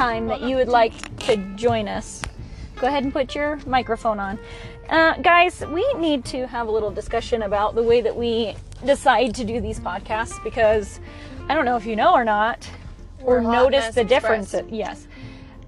[0.00, 2.22] Anytime that you would like to join us,
[2.76, 4.38] go ahead and put your microphone on.
[4.88, 8.54] Uh, guys, we need to have a little discussion about the way that we
[8.86, 11.00] decide to do these podcasts because
[11.48, 12.66] I don't know if you know or not,
[13.22, 14.54] or notice the difference.
[14.70, 15.06] Yes.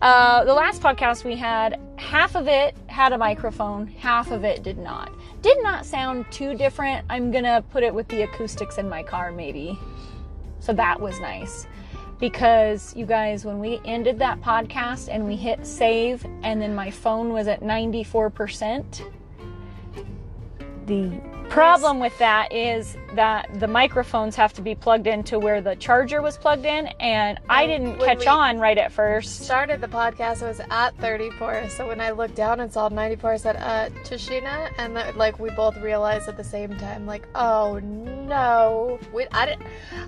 [0.00, 4.62] Uh, the last podcast we had, half of it had a microphone, half of it
[4.62, 5.12] did not.
[5.42, 7.04] Did not sound too different.
[7.10, 9.78] I'm gonna put it with the acoustics in my car, maybe.
[10.60, 11.66] So that was nice.
[12.22, 16.88] Because you guys, when we ended that podcast and we hit save, and then my
[16.88, 19.10] phone was at 94%,
[20.86, 21.20] the
[21.52, 26.22] problem with that is that the microphones have to be plugged into where the charger
[26.22, 29.40] was plugged in, and I didn't when catch we- on right at first.
[29.44, 31.68] Started the podcast, it was at 34.
[31.68, 34.72] So when I looked down and saw 94, I said, uh, Tashina.
[34.78, 38.98] And then, like, we both realized at the same time, like, oh no.
[39.12, 39.66] We, I, didn't,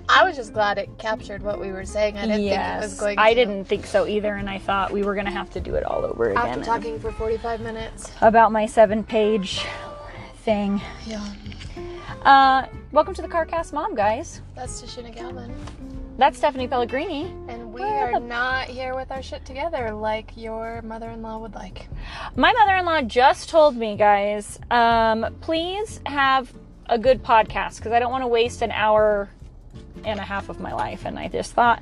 [0.09, 2.17] I was just glad it captured what we were saying.
[2.17, 3.35] I didn't think it was going I to.
[3.35, 6.03] didn't think so either, and I thought we were gonna have to do it all
[6.05, 6.47] over again.
[6.47, 8.11] After talking for 45 minutes.
[8.21, 9.63] about my seven-page
[10.45, 10.79] thing.
[11.07, 11.27] Yeah.
[12.21, 14.43] Uh, welcome to the CarCast Mom, guys.
[14.55, 15.51] That's Tashina Galvin.
[16.19, 17.33] That's Stephanie Pellegrini.
[17.47, 21.55] And we are not here with our shit together like your mother in law would
[21.55, 21.87] like.
[22.35, 26.53] My mother-in-law just told me, guys, um, please have
[26.85, 29.31] a good podcast because I don't want to waste an hour
[30.03, 31.05] and a half of my life.
[31.05, 31.81] And I just thought,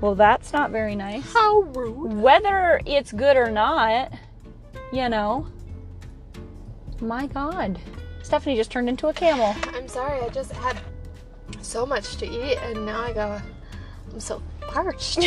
[0.00, 1.30] well, that's not very nice.
[1.30, 2.14] How rude.
[2.14, 4.14] Whether it's good or not,
[4.94, 5.46] you know.
[7.00, 7.78] My God,
[8.28, 9.56] Stephanie just turned into a camel.
[9.68, 10.78] I'm sorry, I just had
[11.62, 13.40] so much to eat and now I go,
[14.12, 15.18] I'm so parched.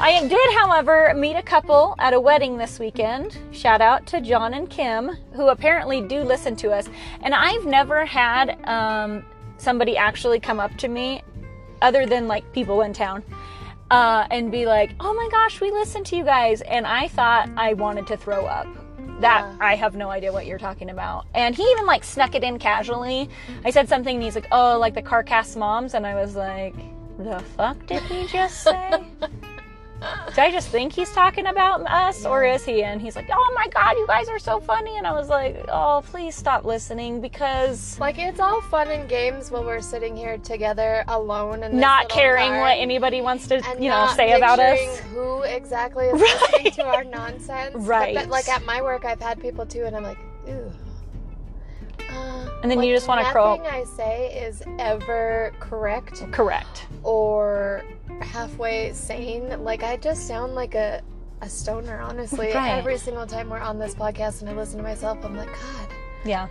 [0.00, 3.38] I did, however, meet a couple at a wedding this weekend.
[3.52, 6.88] Shout out to John and Kim, who apparently do listen to us.
[7.22, 9.24] And I've never had um,
[9.56, 11.22] somebody actually come up to me,
[11.80, 13.22] other than like people in town,
[13.92, 17.48] uh, and be like, "Oh my gosh, we listen to you guys," and I thought
[17.56, 18.66] I wanted to throw up.
[19.24, 19.66] That Yeah.
[19.66, 21.24] I have no idea what you're talking about.
[21.34, 23.30] And he even like snuck it in casually.
[23.64, 26.74] I said something, and he's like, "Oh, like the CarCast moms," and I was like,
[27.18, 29.02] "The fuck did he just say?"
[30.28, 32.82] Did I just think he's talking about us, or is he?
[32.82, 35.64] And he's like, "Oh my god, you guys are so funny," and I was like,
[35.68, 40.38] "Oh, please stop listening because like it's all fun and games when we're sitting here
[40.38, 44.98] together alone and not caring what anybody wants to, and you know, say about us."
[45.12, 46.40] Who exactly is Right.
[46.52, 47.74] listening to our nonsense?
[47.76, 48.14] Right.
[48.14, 50.72] But, like at my work, I've had people too, and I'm like, ooh.
[52.10, 56.86] Uh, And then you just wanna crawl- Nothing I say is ever correct Correct.
[57.02, 57.82] or
[58.20, 59.62] halfway sane.
[59.62, 61.02] Like I just sound like a
[61.40, 62.52] a stoner, honestly.
[62.52, 62.78] Right.
[62.78, 65.88] Every single time we're on this podcast and I listen to myself, I'm like, God,
[66.24, 66.48] Yeah.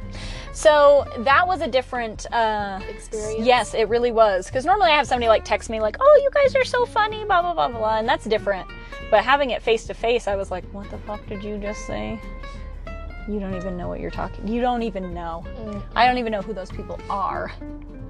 [0.54, 3.46] So that was a different uh, experience.
[3.46, 4.46] Yes, it really was.
[4.46, 7.26] Because normally I have somebody like text me like, "Oh, you guys are so funny,"
[7.26, 8.68] blah blah blah blah, and that's different.
[9.10, 11.86] But having it face to face, I was like, "What the fuck did you just
[11.88, 12.20] say?"
[13.28, 14.48] You don't even know what you're talking.
[14.48, 15.44] You don't even know.
[15.58, 15.82] Mm.
[15.96, 17.52] I don't even know who those people are.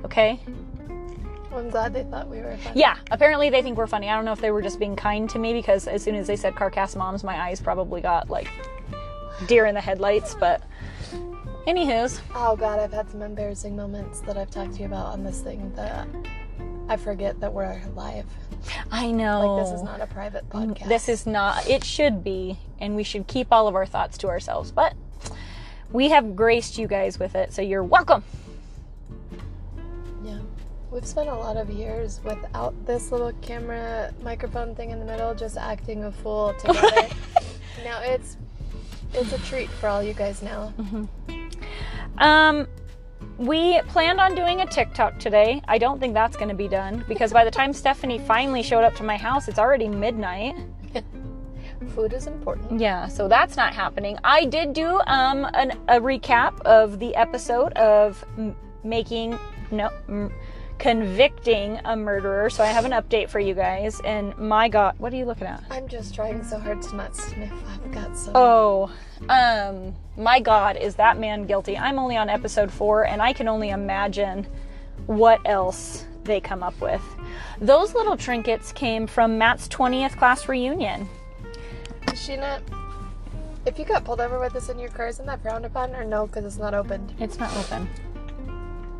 [0.04, 0.40] Okay?
[1.56, 2.80] I'm glad they thought we were funny.
[2.80, 2.98] Yeah.
[3.12, 4.10] Apparently they think we're funny.
[4.10, 6.28] I don't know if they were just being kind to me because as soon as
[6.28, 8.50] they said CarCast moms, my eyes probably got like
[9.48, 10.36] deer in the headlights.
[10.36, 10.64] But
[11.68, 15.24] anywho's, Oh God, I've had some embarrassing moments that I've talked to you about on
[15.24, 16.08] this thing that
[16.90, 18.26] I forget that we're live.
[18.92, 20.88] I know Like this is not a private podcast.
[20.88, 24.28] This is not, it should be, and we should keep all of our thoughts to
[24.28, 24.72] ourselves.
[24.72, 24.94] But
[25.92, 28.24] we have graced you guys with it, so you're welcome.
[30.94, 35.34] We've spent a lot of years without this little camera microphone thing in the middle,
[35.34, 37.08] just acting a fool together.
[37.84, 38.38] now it's
[39.12, 40.72] it's a treat for all you guys now.
[42.20, 42.68] Um,
[43.40, 45.64] we planned on doing a TikTok today.
[45.68, 48.84] I don't think that's going to be done because by the time Stephanie finally showed
[48.84, 50.56] up to my house, it's already midnight.
[51.96, 52.80] Food is important.
[52.80, 54.20] Yeah, so that's not happening.
[54.24, 59.40] I did do um an, a recap of the episode of m- making
[59.72, 60.32] no m-
[60.84, 62.50] convicting a murderer.
[62.50, 64.02] So I have an update for you guys.
[64.02, 65.64] And my God, what are you looking at?
[65.72, 67.54] I'm just trying so hard to not sniff.
[67.70, 68.34] I've got some.
[68.36, 68.92] Oh,
[69.30, 71.78] um, my God, is that man guilty?
[71.78, 74.46] I'm only on episode four, and I can only imagine
[75.06, 77.02] what else they come up with.
[77.62, 81.08] Those little trinkets came from Matt's 20th class reunion.
[82.08, 82.62] Sheena,
[83.66, 86.04] if you got pulled over with this in your car, isn't that frowned upon or
[86.04, 86.28] no?
[86.28, 87.14] Because it's not opened.
[87.20, 87.88] It's not open.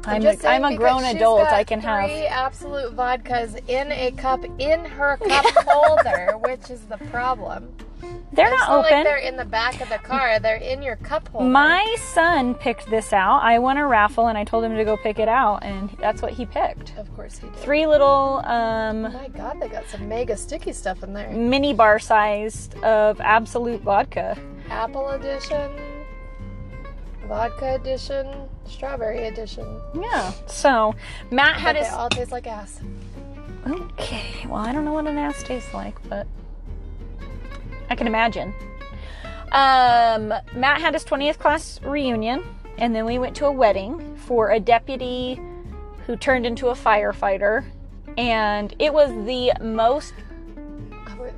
[0.06, 1.48] I'm a, I'm a grown adult.
[1.48, 2.10] I can have.
[2.10, 7.70] three Absolut vodkas in a cup in her cup holder, which is the problem.
[8.34, 8.92] They're It's not not open.
[8.92, 11.48] like they're in the back of the car; they're in your cup holder.
[11.48, 13.40] My son picked this out.
[13.44, 16.22] I won a raffle and I told him to go pick it out, and that's
[16.22, 16.98] what he picked.
[16.98, 17.56] of course he did.
[17.58, 21.30] Three little um, My God, they got some mega sticky stuff in there.
[21.30, 24.38] mini bar sized of Absolut vodka.
[24.70, 25.72] Apple edition,
[27.28, 28.28] vodka edition,
[28.66, 29.80] strawberry edition.
[29.94, 30.32] Yeah.
[30.48, 30.96] So
[31.32, 32.82] Matt had But they all taste like ass.
[33.68, 34.46] Okay.
[34.48, 36.28] Well, I don't know what an ass tastes like, but
[37.90, 38.54] I can imagine.
[39.52, 42.44] Um, Matt had his 20th class reunion,
[42.78, 45.40] and then we went to a wedding for a deputy
[46.06, 47.64] who turned into a firefighter.
[48.18, 50.14] And it was the most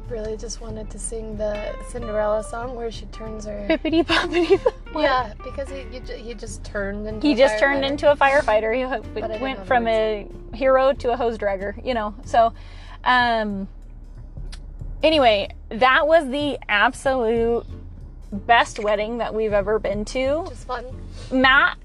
[0.09, 3.65] really just wanted to sing the Cinderella song where she turns her.
[3.69, 4.73] bippity boppity.
[4.95, 7.25] Yeah, because he you, he just turned into.
[7.25, 8.75] He a just turned into a firefighter.
[8.75, 8.85] He
[9.41, 12.15] went from a hero to a hose dragger, you know.
[12.25, 12.53] So,
[13.03, 13.67] um,
[15.03, 17.65] anyway, that was the absolute
[18.31, 20.45] best wedding that we've ever been to.
[20.49, 20.85] Just fun.
[21.31, 21.77] Matt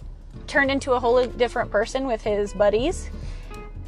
[0.46, 3.11] turned into a whole different person with his buddies.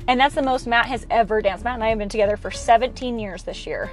[0.09, 1.65] And that's the most Matt has ever danced.
[1.65, 3.91] Matt and I have been together for 17 years this year.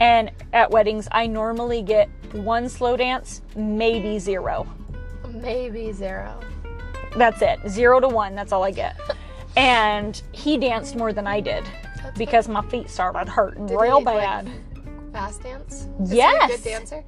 [0.00, 4.66] And at weddings, I normally get one slow dance, maybe zero.
[5.28, 6.40] Maybe zero.
[7.16, 7.60] That's it.
[7.68, 8.34] Zero to one.
[8.34, 8.98] That's all I get.
[9.56, 11.64] And he danced more than I did
[11.96, 14.48] That's because my feet started hurting Did real he, like, bad.
[15.12, 15.88] Fast dance.
[16.00, 16.50] Is Yes.
[16.50, 17.04] He a good dancer.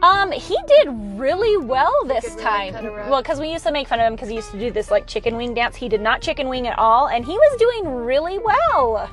[0.00, 0.88] Um, he did
[1.18, 2.72] really well this really time.
[2.74, 3.10] cut a rug.
[3.10, 4.92] Well, because we used to make fun of him because he used to do this
[4.92, 5.74] like chicken wing dance.
[5.74, 9.10] He did not chicken wing at all, and he was doing really well.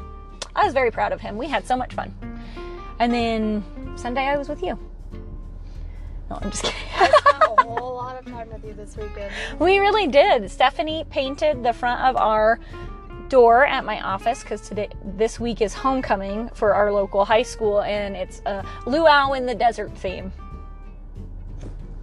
[0.56, 1.36] I was very proud of him.
[1.36, 2.14] We had so much fun.
[3.00, 3.64] And then
[3.96, 4.78] Sunday I was with you.
[6.30, 6.80] No, I'm just kidding.
[6.96, 9.32] I spent a whole lot of time with you this weekend.
[9.60, 10.50] We really did.
[10.50, 12.60] Stephanie painted the front of our
[13.30, 17.82] door at my office because today this week is homecoming for our local high school
[17.82, 20.32] and it's a luau in the desert theme.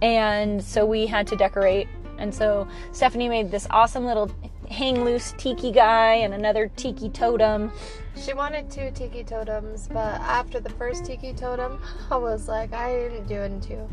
[0.01, 1.87] And so we had to decorate.
[2.17, 4.31] And so Stephanie made this awesome little
[4.69, 7.71] hang loose tiki guy and another tiki totem.
[8.17, 11.81] She wanted two tiki totems, but after the first tiki totem,
[12.11, 13.87] I was like, I ain't doing two.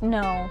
[0.00, 0.48] No.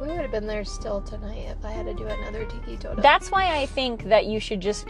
[0.00, 3.02] We would have been there still tonight if I had to do another tiki totem.
[3.02, 4.86] That's why I think that you should just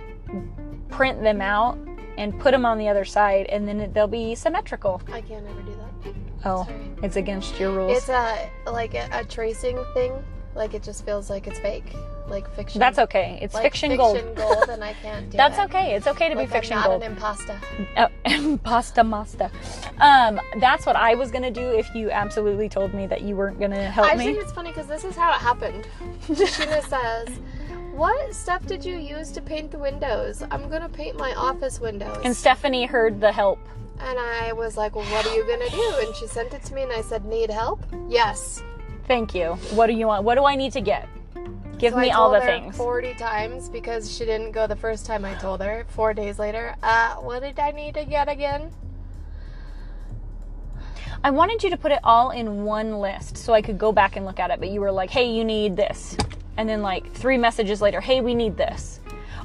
[0.88, 1.78] print them out
[2.16, 5.00] and put them on the other side and then they'll be symmetrical.
[5.12, 6.14] I can't ever do that.
[6.44, 6.76] Oh, Sorry.
[7.02, 7.96] it's against your rules.
[7.96, 10.12] It's a like a, a tracing thing.
[10.54, 11.94] Like it just feels like it's fake,
[12.30, 12.78] like fiction.
[12.78, 13.38] That's okay.
[13.42, 14.16] It's like fiction, gold.
[14.16, 15.62] Fiction gold, and I can't do That's it.
[15.64, 15.94] okay.
[15.94, 17.02] It's okay to Like be fiction I'm not gold.
[17.02, 17.58] an impasta.
[18.26, 19.50] Oh, pasta masta.
[20.00, 23.58] Um, that's what I was gonna do if you absolutely told me that you weren't
[23.60, 24.24] gonna help I me.
[24.24, 25.86] think it's funny because this is how it happened.
[26.28, 27.28] Sheena says,
[27.94, 30.42] "What stuff did you use to paint the windows?
[30.50, 33.58] I'm gonna paint my office windows." And Stephanie heard the help.
[34.00, 35.94] And I was like, well, what are you gonna do?
[36.06, 37.80] And she sent it to me, and I said, need help?
[38.08, 38.62] Yes.
[39.08, 39.54] Thank you.
[39.74, 40.22] What do you want?
[40.22, 41.08] What do I need to get?
[41.78, 42.76] Give So me I all the her things.
[42.76, 45.84] 40 times because she didn't go the first time I told her.
[45.88, 48.70] Four days later, uh, what did I need to get again?
[51.24, 54.16] I wanted you to put it all in one list so I could go back
[54.16, 56.16] and look at it, but you were like, hey, you need this.
[56.56, 59.00] And then, like, three messages later, hey, we need this.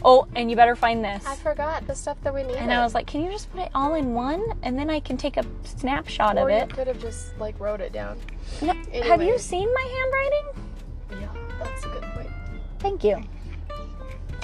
[0.05, 1.25] Oh, and you better find this.
[1.25, 2.57] I forgot the stuff that we needed.
[2.57, 4.43] And I was like, can you just put it all in one?
[4.61, 6.69] And then I can take a snapshot or of you it.
[6.73, 8.19] could have just like wrote it down.
[8.61, 10.41] No, have you seen my
[11.09, 11.21] handwriting?
[11.21, 12.29] Yeah, that's a good point.
[12.79, 13.21] Thank you.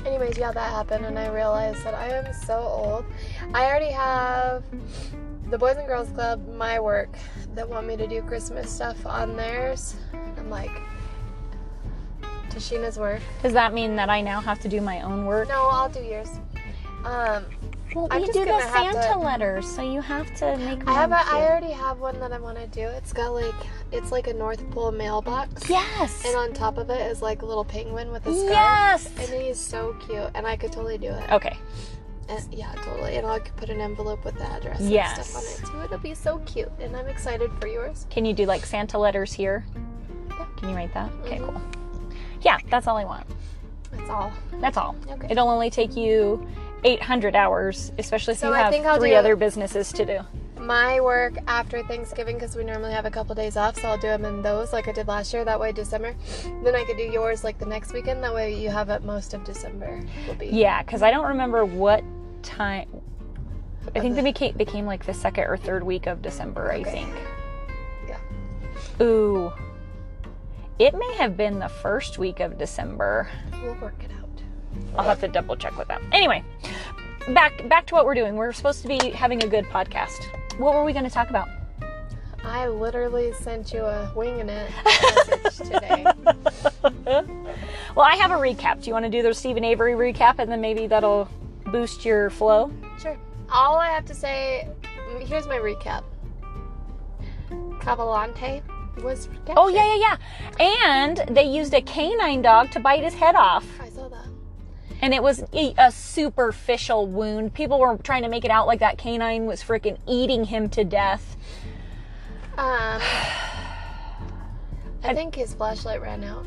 [0.05, 3.05] Anyways, yeah, that happened, and I realized that I am so old.
[3.53, 4.63] I already have
[5.49, 7.09] the Boys and Girls Club, my work,
[7.53, 9.95] that want me to do Christmas stuff on theirs.
[10.13, 10.71] I'm like,
[12.49, 13.21] Tashina's work.
[13.43, 15.49] Does that mean that I now have to do my own work?
[15.49, 16.29] No, I'll do yours.
[17.03, 17.45] Um,
[17.95, 20.87] Well, I'm we just do the Santa to- letters, so you have to make.
[20.87, 21.11] I have.
[21.11, 22.81] A, I already have one that I want to do.
[22.81, 23.53] It's got like,
[23.91, 25.69] it's like a North Pole mailbox.
[25.69, 26.23] Yes.
[26.25, 28.49] And on top of it is like a little penguin with a scarf.
[28.49, 29.07] Yes.
[29.31, 31.31] And he's so cute, and I could totally do it.
[31.31, 31.57] Okay.
[32.27, 33.15] And- yeah, totally.
[33.15, 35.17] And I could put an envelope with the address Yes.
[35.17, 35.85] and stuff on it too.
[35.85, 38.05] It'll be so cute, and I'm excited for yours.
[38.11, 39.65] Can you do like Santa letters here?
[40.29, 40.45] Yeah.
[40.57, 41.11] Can you write that?
[41.25, 41.47] Okay, Mhm.
[41.53, 41.61] cool.
[42.41, 43.25] Yeah, that's all I want.
[43.91, 44.31] That's all.
[44.61, 44.95] That's all.
[45.09, 45.27] Okay.
[45.31, 46.47] It'll only take you
[46.83, 50.19] 800 hours, especially if So you I have three do- other businesses to do.
[50.59, 54.07] my work after Thanksgiving because we normally have a couple days off, so I'll do
[54.07, 55.43] them in those like I did last year.
[55.45, 56.15] That way, December.
[56.63, 58.23] Then I could do yours like the next weekend.
[58.23, 60.01] That way, you have it most of December.
[60.27, 60.47] Will be.
[60.47, 62.03] Yeah, because I don't remember what
[62.43, 62.87] time.
[63.95, 66.71] I think they became became like the second or third week of December.
[66.71, 67.09] I think.
[68.07, 68.17] Yeah.
[69.01, 69.51] Ooh.
[70.77, 73.29] It may have been the first week of December.
[73.63, 74.18] We'll work it out.
[74.97, 76.07] I'll have to double check with them.
[76.11, 76.43] Anyway,
[77.33, 78.35] back back to what we're doing.
[78.35, 80.23] We're supposed to be having a good podcast.
[80.59, 81.47] What were we going to talk about?
[82.43, 86.05] I literally sent you a winging it message today.
[87.95, 88.81] Well, I have a recap.
[88.81, 91.27] Do you want to do the Steven Avery recap, and then maybe that'll
[91.65, 92.71] boost your flow?
[92.99, 93.17] Sure.
[93.51, 94.67] All I have to say,
[95.19, 96.03] here's my recap.
[97.49, 98.61] Cavalcante
[99.03, 99.27] was.
[99.55, 100.17] Oh yeah, yeah,
[100.59, 100.65] yeah.
[100.65, 103.65] And they used a canine dog to bite his head off.
[103.81, 104.28] I saw that.
[105.01, 107.53] And it was a superficial wound.
[107.53, 110.83] People were trying to make it out like that canine was freaking eating him to
[110.83, 111.37] death.
[112.57, 113.01] Um,
[115.03, 116.45] I think his flashlight ran out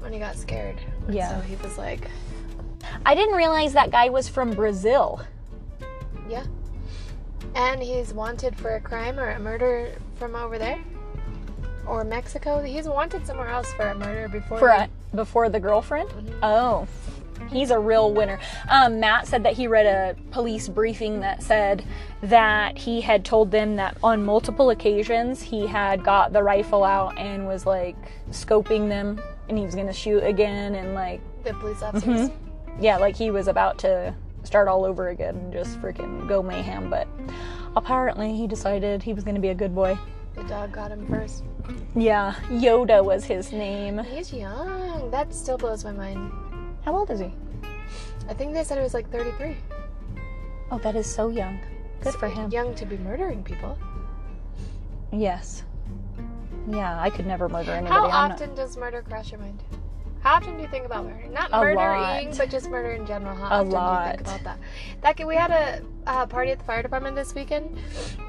[0.00, 0.76] when he got scared.
[1.06, 1.40] And Yeah.
[1.40, 2.10] So he was like,
[3.06, 5.20] I didn't realize that guy was from Brazil.
[6.28, 6.44] yeah.
[7.54, 10.80] And he's wanted for a crime or a murder from over there.
[11.86, 12.60] Or Mexico.
[12.62, 14.58] He's wanted somewhere else for a murder before.
[14.58, 16.10] For a, before the girlfriend?
[16.42, 16.88] Oh.
[17.50, 18.38] He's a real winner.
[18.68, 21.84] Um, Matt said that he read a police briefing that said
[22.22, 27.16] that he had told them that on multiple occasions he had got the rifle out
[27.18, 27.96] and was like
[28.30, 32.30] scoping them and he was gonna shoot again and like the police officers.
[32.80, 36.90] yeah, like he was about to start all over again and just freaking go mayhem.
[36.90, 37.08] But
[37.76, 39.98] apparently, he decided he was going to be a good boy.
[40.34, 41.44] The dog got him first.
[41.94, 43.98] Yeah, Yoda was his name.
[43.98, 45.10] He's young.
[45.10, 46.32] That still blows my mind.
[46.84, 47.32] How old is he?
[48.28, 49.56] I think they said it was like 33.
[50.70, 51.58] Oh, that is so young.
[52.00, 52.50] Good for him.
[52.50, 53.78] Young to be murdering people.
[55.12, 55.62] Yes.
[56.68, 57.92] Yeah, I could never murder anybody.
[57.94, 59.62] How I'm not- often does murder cross your mind?
[60.20, 61.26] How often do you think about murder?
[61.30, 61.78] Not A murdering,
[62.30, 62.38] lot.
[62.38, 63.36] but just murder in general.
[63.36, 64.58] How A often do you think about that?
[65.02, 67.76] That could- we had a, uh party at the fire department this weekend,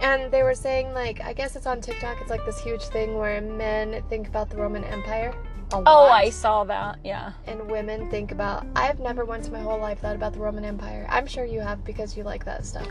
[0.01, 2.17] and they were saying like I guess it's on TikTok.
[2.19, 5.33] It's like this huge thing where men think about the Roman Empire.
[5.79, 6.99] A Oh, I saw that.
[7.03, 7.31] Yeah.
[7.47, 8.65] And women think about.
[8.75, 11.05] I've never once in my whole life thought about the Roman Empire.
[11.09, 12.87] I'm sure you have because you like that stuff.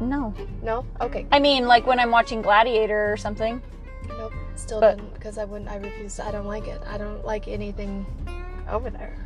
[0.00, 0.34] No.
[0.62, 0.84] No?
[1.00, 1.26] Okay.
[1.32, 3.62] I mean, like when I'm watching Gladiator or something.
[4.08, 4.32] Nope.
[4.56, 5.70] Still But- didn't because I wouldn't.
[5.70, 6.20] I refuse.
[6.20, 6.80] I don't like it.
[6.88, 8.06] I don't like anything
[8.70, 9.16] over there.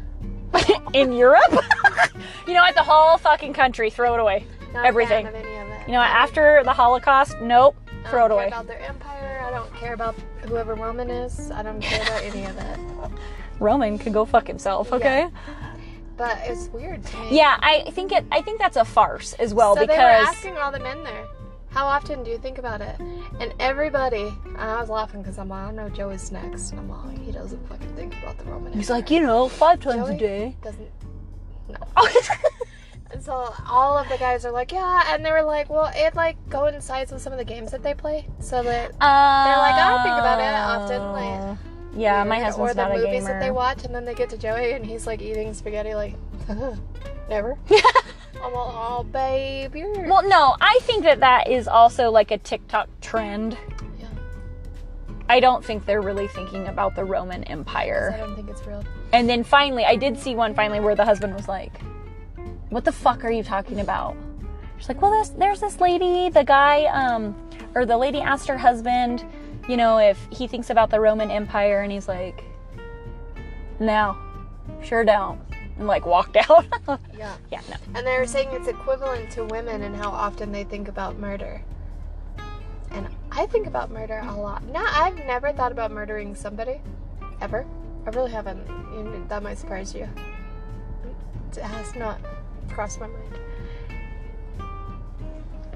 [0.95, 1.43] In Europe?
[2.47, 2.75] you know what?
[2.75, 4.45] The whole fucking country, throw it away.
[4.75, 5.27] Not Everything.
[5.27, 5.87] Of any of it.
[5.87, 6.11] You know what?
[6.11, 7.77] After the Holocaust, nope,
[8.09, 8.49] throw it don't away.
[8.51, 9.45] care about their empire.
[9.47, 10.15] I don't care about
[10.47, 11.51] whoever Roman is.
[11.51, 12.79] I don't care about any of that.
[13.61, 15.29] Roman could go fuck himself, okay?
[16.17, 17.37] But it's weird to me.
[17.37, 18.25] Yeah, I think it.
[18.31, 21.03] I think that's a farce as well so they were because asking all the men
[21.03, 21.25] there,
[21.71, 22.99] how often do you think about it?
[23.41, 26.89] And everybody, and I was laughing because I'm like, I know Joey's next, and I'm
[26.91, 28.73] like, he doesn't fucking think about the Roman.
[28.73, 29.01] he's Empire.
[29.03, 30.57] like, you know, five times Joey a day.
[30.63, 30.91] doesn't.
[31.69, 31.77] No.
[31.97, 32.09] Oh,
[33.13, 36.15] And so all of the guys are like, yeah, and they were like, well, it
[36.15, 39.91] like coincides with some of the games that they play, so that They're like, I
[39.91, 41.59] don't think about it often, like, Oh.
[41.99, 43.27] yeah, my husband's or the not a movies gamer.
[43.27, 46.15] that they watch, and then they get to Joey, and he's like eating spaghetti, like,
[47.29, 47.59] never.
[48.43, 50.07] I'm all, oh, babe, you're.
[50.09, 53.59] Well, no, I think that that is also like a TikTok trend.
[53.99, 54.07] Yeah.
[55.29, 58.15] I don't think they're really thinking about the Roman 'Cause I Empire.
[58.19, 58.83] don't think it's real.
[59.13, 61.81] And then finally, I did see one finally where the husband was like,
[62.71, 64.17] "What the fuck are you talking about?"
[64.79, 66.31] She's like, "Well, there's there's this lady.
[66.31, 67.35] The guy, um,
[67.75, 69.25] or the lady asked her husband,
[69.69, 72.43] you know, if he thinks about the Roman Empire, and he's like,
[73.79, 74.17] no,
[74.83, 75.41] sure don't."
[75.79, 76.67] And like walked out.
[77.17, 77.37] Yeah.
[77.51, 77.77] yeah, no.
[77.95, 81.63] And they were saying it's equivalent to women and how often they think about murder.
[82.91, 84.63] And I think about murder a lot.
[84.65, 86.81] No, I've never thought about murdering somebody.
[87.41, 87.67] Ever.
[88.07, 89.29] I really haven't.
[89.29, 90.09] That might surprise you.
[91.53, 92.21] It has not
[92.71, 93.39] crossed my mind.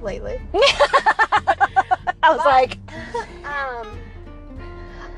[0.03, 0.41] Lately.
[2.23, 2.79] I was like,
[3.45, 3.99] Um,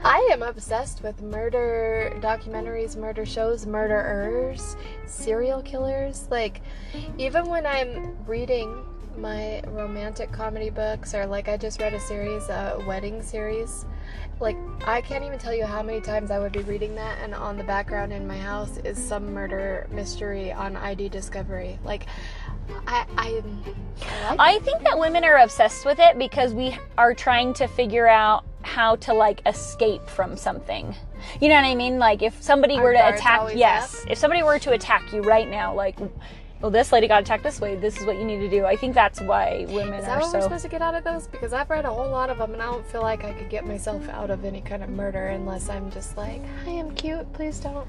[0.02, 6.28] I am obsessed with murder documentaries, murder shows, murderers, serial killers.
[6.30, 6.60] Like,
[7.18, 8.84] even when I'm reading
[9.16, 13.84] my romantic comedy books, or like I just read a series, a wedding series,
[14.40, 14.56] like
[14.86, 17.56] I can't even tell you how many times I would be reading that, and on
[17.56, 21.78] the background in my house is some murder mystery on ID Discovery.
[21.84, 22.06] Like,
[22.86, 23.42] I, I,
[24.22, 27.66] I like I think that women are obsessed with it because we are trying to
[27.66, 30.94] figure out how to like escape from something.
[31.40, 31.98] You know what I mean?
[31.98, 35.48] Like if somebody Our were to attack, yes, if somebody were to attack you right
[35.48, 35.98] now, like
[36.60, 37.76] well, this lady got attacked this way.
[37.76, 38.64] This is what you need to do.
[38.64, 41.04] I think that's why women Is are that what we're supposed to get out of
[41.04, 41.26] those?
[41.26, 43.50] Because I've read a whole lot of them, and I don't feel like I could
[43.50, 47.30] get myself out of any kind of murder unless I'm just like, "Hi, I'm cute.
[47.34, 47.86] Please don't."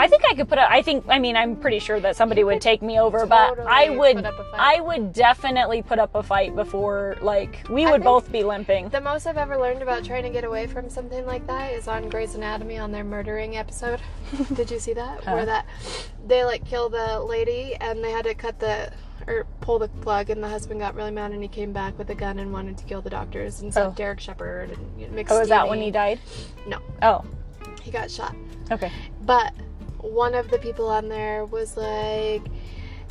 [0.00, 0.70] I think I could put up.
[0.70, 1.04] I think.
[1.08, 4.16] I mean, I'm pretty sure that somebody would take me over, but I would.
[4.16, 4.76] put up a fight.
[4.76, 8.88] I would definitely put up a fight before, like, we would both be limping.
[8.88, 11.86] The most I've ever learned about trying to get away from something like that is
[11.88, 14.00] on Grey's Anatomy on their murdering episode.
[14.54, 15.22] Did you see that?
[15.24, 15.32] Huh.
[15.32, 15.66] Where that
[16.26, 18.92] they like kill the lady and they had to cut the
[19.26, 22.08] or pull the plug and the husband got really mad and he came back with
[22.10, 23.90] a gun and wanted to kill the doctors and so Oh.
[23.94, 26.18] Derek Shepherd and you know, Oh, is that when he died?
[26.66, 26.78] No.
[27.02, 27.24] Oh,
[27.82, 28.34] He got shot.
[28.70, 28.90] okay.
[29.22, 29.52] But
[30.02, 32.42] one of the people on there was like,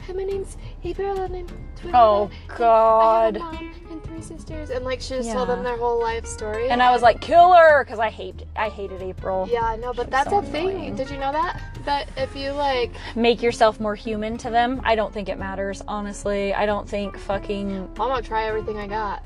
[0.07, 1.95] "Hi, my name's April and I'm 21.
[1.95, 3.37] Oh, and I God.
[3.37, 6.25] have a mom and three sisters." And like she just told them their whole life
[6.25, 6.69] story.
[6.69, 8.43] And I was like, kill her, because I hate.
[8.55, 9.47] I hated April.
[9.51, 10.69] Yeah, no, but She's that's so a thing.
[10.69, 10.95] annoying.
[10.95, 11.61] Did you know that?
[11.85, 14.81] That if you like, Make yourself more human to them.
[14.83, 16.53] I don't think it matters, honestly.
[16.53, 17.71] I don't think fucking.
[17.77, 19.23] I'm gonna try everything I got.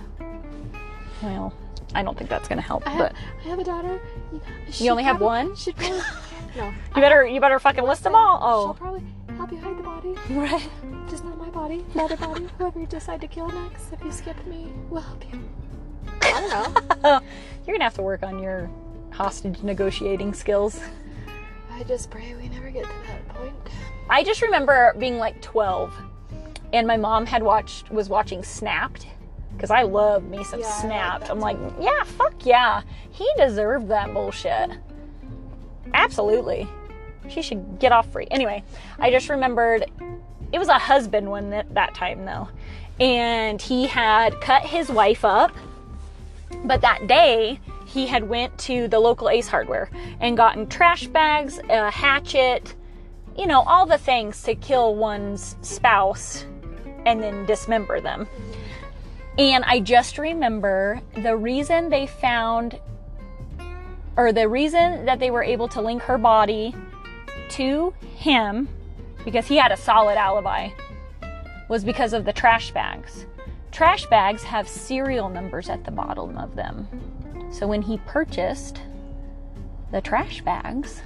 [1.21, 1.53] Well,
[1.95, 2.85] I don't think that's gonna help.
[2.87, 3.15] I have, But
[3.45, 4.01] I have a daughter.
[4.77, 5.55] You only have one?
[5.55, 5.99] Should probably,
[6.55, 6.73] no.
[6.95, 7.25] you better.
[7.25, 8.39] You better fucking list them all.
[8.41, 8.67] Oh.
[8.67, 9.03] She'll probably
[9.35, 10.15] help you hide the body.
[10.29, 10.69] Right.
[11.09, 12.47] Just not my body, the other body.
[12.57, 15.39] Whoever you decide to kill next, if you skip me, we'll help you.
[16.21, 17.21] I don't know.
[17.67, 18.69] You're gonna have to work on your
[19.11, 20.79] hostage negotiating skills.
[21.71, 23.55] I just pray we never get to that point.
[24.09, 25.93] I just remember being like 12,
[26.71, 29.07] and my mom had watched was watching Snapped
[29.55, 31.29] because I love me some Yeah, I like Snapped.
[31.29, 32.81] I'm like, yeah, fuck yeah,
[33.11, 34.71] he deserved that bullshit.
[35.93, 36.67] Absolutely,
[37.29, 38.27] she should get off free.
[38.31, 38.63] Anyway,
[38.99, 39.85] I just remembered
[40.51, 42.49] it was a husband one that, that time though,
[42.99, 45.51] and he had cut his wife up,
[46.65, 51.59] but that day he had went to the local Ace Hardware and gotten trash bags,
[51.69, 52.75] a hatchet
[53.37, 56.45] you know, all the things to kill one's spouse
[57.05, 58.27] and then dismember them.
[59.37, 62.79] And I just remember the reason they found,
[64.15, 66.75] or the reason that they were able to link her body
[67.49, 68.67] to him,
[69.25, 70.69] because he had a solid alibi,
[71.69, 73.25] was because of the trash bags.
[73.71, 76.87] Trash bags have serial numbers at the bottom of them.
[77.51, 78.81] So when he purchased
[79.91, 81.01] the trash bags,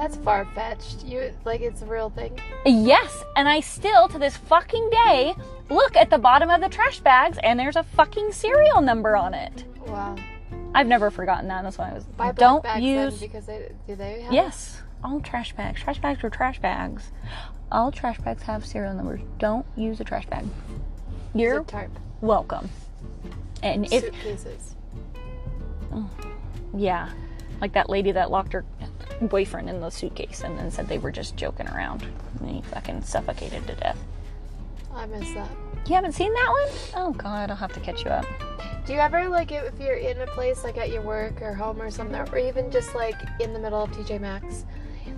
[0.00, 1.04] That's far fetched.
[1.04, 2.40] You like it's a real thing.
[2.64, 5.34] Yes, and I still to this fucking day
[5.68, 9.34] look at the bottom of the trash bags and there's a fucking serial number on
[9.34, 9.64] it.
[9.86, 10.16] Wow.
[10.74, 11.62] I've never forgotten that.
[11.62, 15.20] That's why I was Buy don't bags use because they do they have Yes, all
[15.20, 15.80] trash bags.
[15.80, 17.10] Trash bags are trash bags.
[17.72, 19.20] All trash bags have serial numbers.
[19.38, 20.44] Don't use a trash bag.
[21.34, 21.64] You're
[22.20, 22.68] welcome.
[23.62, 24.76] And if suitcases.
[25.92, 26.08] Oh,
[26.76, 27.10] yeah,
[27.60, 28.64] like that lady that locked her
[29.20, 32.06] boyfriend in the suitcase and then said they were just joking around
[32.40, 33.98] and he fucking suffocated to death.
[34.94, 35.48] I miss that.
[35.86, 36.78] You haven't seen that one?
[36.94, 38.26] Oh god, I'll have to catch you up.
[38.86, 41.80] Do you ever like if you're in a place like at your work or home
[41.80, 44.64] or something, or even just like in the middle of TJ Maxx,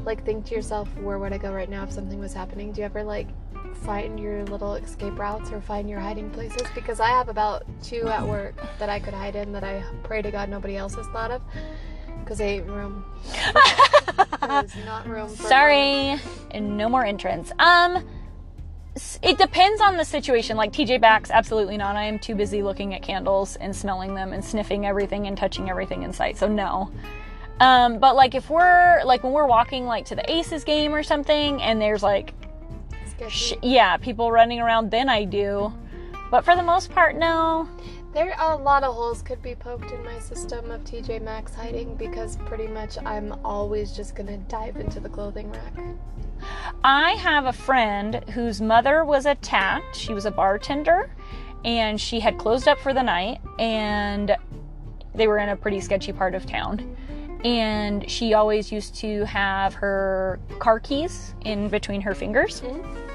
[0.05, 2.73] like think to yourself, where would I go right now if something was happening?
[2.73, 3.29] Do you ever like
[3.85, 6.63] find your little escape routes or find your hiding places?
[6.75, 10.23] Because I have about two at work that I could hide in that I pray
[10.23, 11.43] to God nobody else has thought of.
[12.21, 13.05] Because they ain't room.
[14.41, 16.21] There's not room for Sorry,
[16.53, 17.53] and no more entrance.
[17.59, 18.07] Um,
[19.23, 20.57] it depends on the situation.
[20.57, 21.97] Like TJ Maxx, absolutely not.
[21.97, 25.71] I am too busy looking at candles and smelling them and sniffing everything and touching
[25.71, 26.37] everything in sight.
[26.37, 26.91] So no.
[27.61, 31.03] Um, but like if we're like when we're walking like to the Aces game or
[31.03, 32.35] something, and there's like
[33.29, 35.73] sh- yeah people running around, then I do.
[36.31, 37.69] But for the most part, no.
[38.13, 41.55] There are a lot of holes could be poked in my system of TJ Maxx
[41.55, 45.73] hiding because pretty much I'm always just gonna dive into the clothing rack.
[46.85, 49.97] I have a friend whose mother was attacked.
[49.97, 51.11] She was a bartender
[51.65, 54.37] and she had closed up for the night and
[55.15, 56.95] they were in a pretty sketchy part of town.
[57.47, 62.61] And she always used to have her car keys in between her fingers.
[62.61, 63.12] Mm-hmm.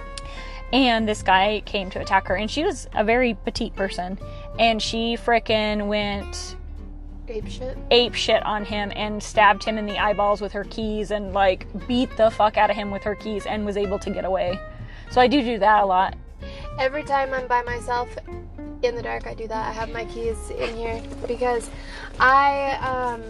[0.73, 4.19] And this guy came to attack her and she was a very petite person
[4.59, 6.55] and she frickin' went
[7.29, 7.77] Ape shit.
[7.91, 11.67] ape shit on him and stabbed him in the eyeballs with her keys and like
[11.87, 14.59] beat the fuck out of him with her keys and was able to get away.
[15.11, 16.15] So I do do that a lot.
[16.79, 18.09] Every time I'm by myself
[18.83, 19.67] in the dark, I do that.
[19.67, 21.69] I have my keys in here because
[22.19, 23.23] I um,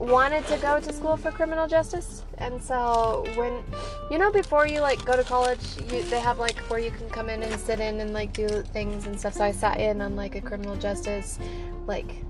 [0.00, 3.62] wanted to go to school for criminal justice, and so when
[4.10, 5.60] you know before you like go to college,
[5.92, 8.48] you, they have like where you can come in and sit in and like do
[8.72, 9.34] things and stuff.
[9.34, 11.38] So I sat in on like a criminal justice,
[11.86, 12.24] like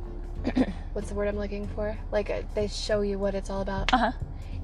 [0.93, 1.97] what's the word I'm looking for?
[2.11, 3.93] Like uh, they show you what it's all about.
[3.93, 4.13] Uh huh.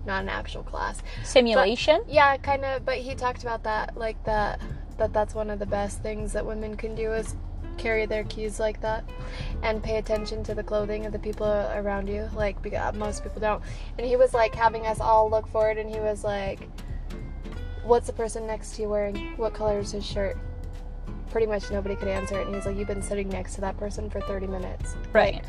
[0.05, 1.03] not an actual class.
[1.23, 2.03] Simulation.
[2.09, 2.85] Yeah, kind of.
[2.85, 4.61] But he talked about that, like that,
[4.99, 7.37] that that's one of the best things that women can do is
[7.77, 9.05] carry their keys like that,
[9.63, 12.29] and pay attention to the clothing of the people around you.
[12.35, 13.63] Like because uh, most people don't.
[13.99, 16.61] And he was like having us all look forward, and he was like,
[17.85, 19.37] "What's the person next to you wearing?
[19.37, 20.37] What color is his shirt?"
[21.31, 23.77] Pretty much nobody could answer it, and he's like, "You've been sitting next to that
[23.77, 25.45] person for 30 minutes." right.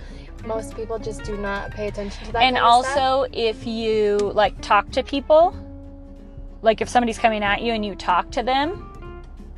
[0.46, 2.44] Most people just do not pay attention to that.
[2.44, 2.98] and kind of stuff.
[2.98, 5.56] also if you like talk to people
[6.62, 8.97] like if somebody's coming at you and you talk to them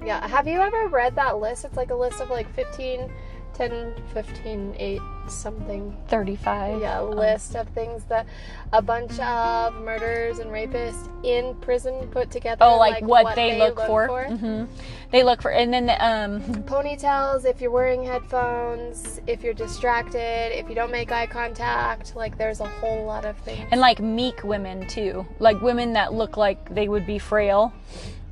[0.03, 1.65] Yeah, have you ever read that list?
[1.65, 3.11] It's like a list of like 15,
[3.53, 5.95] 10, 15, 8, something.
[6.07, 8.25] 35 Yeah, um, list of things that
[8.71, 12.63] a bunch of murderers and rapists in prison put together.
[12.63, 14.23] oh like, what, they, look, for, for.
[14.25, 14.63] hmm
[15.11, 20.57] they look for and then the, um Ponytails, if you're wearing headphones, if you're distracted,
[20.57, 23.67] if you don't make eye contact, like there's a whole lot of things.
[23.71, 27.73] and like meek women too like women that look like they would be frail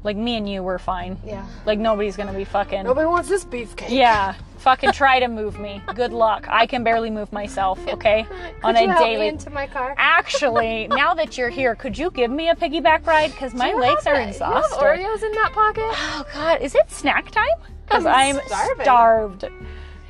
[0.07, 1.45] like me and you were fine yeah.
[1.65, 3.89] like nobody's gonna be fucking Nobody wants this beefcake.
[3.89, 8.25] yeah fucking try to move me good luck i can barely move myself okay
[8.63, 9.93] on a you help me daily into my car.
[9.97, 13.31] Actually, now that you're here, could you give me a piggyback ride?
[13.31, 14.77] Because my legs are exhausted.
[14.81, 15.83] You have Oreos in that pocket?
[15.85, 17.57] Oh God, is it snack time?
[17.85, 18.83] Because I'm I'm, starving.
[18.83, 19.45] starved.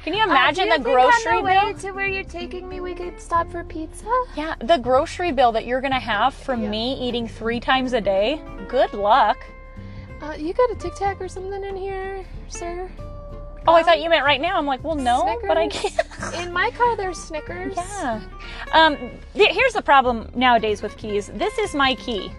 [0.03, 1.79] Can you imagine Uh, the do you think grocery on the way bill?
[1.79, 4.05] to where you're taking me, we could stop for pizza.
[4.36, 6.69] Yeah, the grocery bill that you're gonna have from Yeah.
[6.69, 8.41] me eating three times a day.
[8.69, 9.38] Good luck.
[10.21, 12.89] Uh, you got a Tic Tac or something in here, sir?
[13.67, 14.58] Oh, I thought you meant right now.
[14.58, 15.93] I'm like, well, no, but I can't.
[16.36, 17.75] In my car, there's Snickers.
[17.75, 18.21] yeah.
[18.73, 18.97] Um,
[19.36, 21.27] th- here's the problem nowadays with keys.
[21.34, 22.32] This is my key.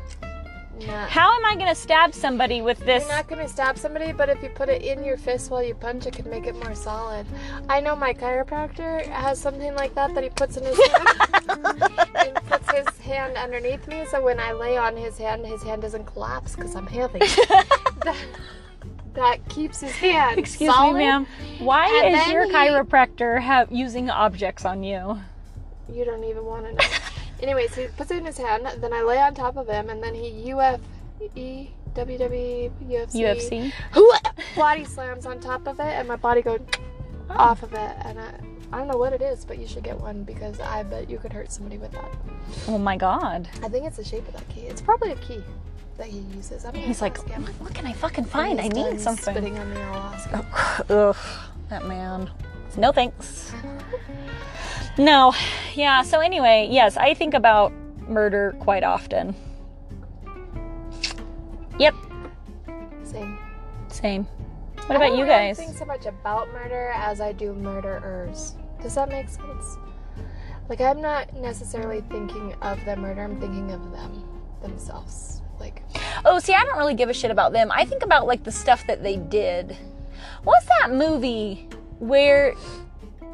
[0.86, 3.04] How am I gonna stab somebody with this?
[3.04, 5.74] You're not gonna stab somebody, but if you put it in your fist while you
[5.74, 7.26] punch, it could make it more solid.
[7.68, 11.08] I know my chiropractor has something like that that he puts in his hand.
[12.14, 15.82] and puts his hand underneath me, so when I lay on his hand, his hand
[15.82, 17.18] doesn't collapse because I'm heavy.
[18.04, 18.16] that,
[19.14, 20.38] that keeps his hand.
[20.38, 20.94] Excuse solid.
[20.98, 21.26] me, ma'am.
[21.58, 25.18] Why And is your he- chiropractor have using objects on you?
[25.92, 26.78] You don't even want to know.
[27.40, 30.02] Anyways, he puts it in his hand, then I lay on top of him, and
[30.02, 30.80] then he UF,
[31.36, 33.72] E, WW, UFC, UFC.
[34.56, 36.60] body slams on top of it, and my body goes
[37.30, 37.92] off of it.
[38.04, 38.34] And I,
[38.72, 41.18] I don't know what it is, but you should get one because I bet you
[41.18, 42.10] could hurt somebody with that.
[42.66, 43.48] Oh my god.
[43.62, 44.62] I think it's the shape of that key.
[44.62, 45.42] It's probably a key
[45.96, 46.64] that he uses.
[46.64, 48.60] I'm gonna He's like, what, what can I fucking find?
[48.60, 49.34] I need something.
[49.34, 50.46] Spitting on me, I'll.
[50.90, 51.16] Ugh,
[51.68, 52.30] that man.
[52.76, 53.52] No thanks.
[54.98, 55.32] No,
[55.74, 56.02] yeah.
[56.02, 57.72] So anyway, yes, I think about
[58.08, 59.34] murder quite often.
[61.78, 61.94] Yep,
[63.04, 63.38] Same.
[63.88, 64.24] same.
[64.86, 65.56] What I about don't you guys?
[65.58, 68.54] think so much about murder as I do murderers.
[68.82, 69.76] Does that make sense?
[70.68, 73.22] Like I'm not necessarily thinking of the murder.
[73.22, 74.24] I'm thinking of them
[74.62, 75.42] themselves.
[75.60, 75.82] Like
[76.24, 77.70] Oh, see, I don't really give a shit about them.
[77.72, 79.76] I think about like the stuff that they did.
[80.42, 82.54] What's that movie where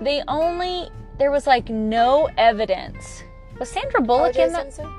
[0.01, 3.23] they only there was like no evidence?
[3.59, 4.73] Was Sandra Bullock in that?
[4.73, 4.93] Simpson.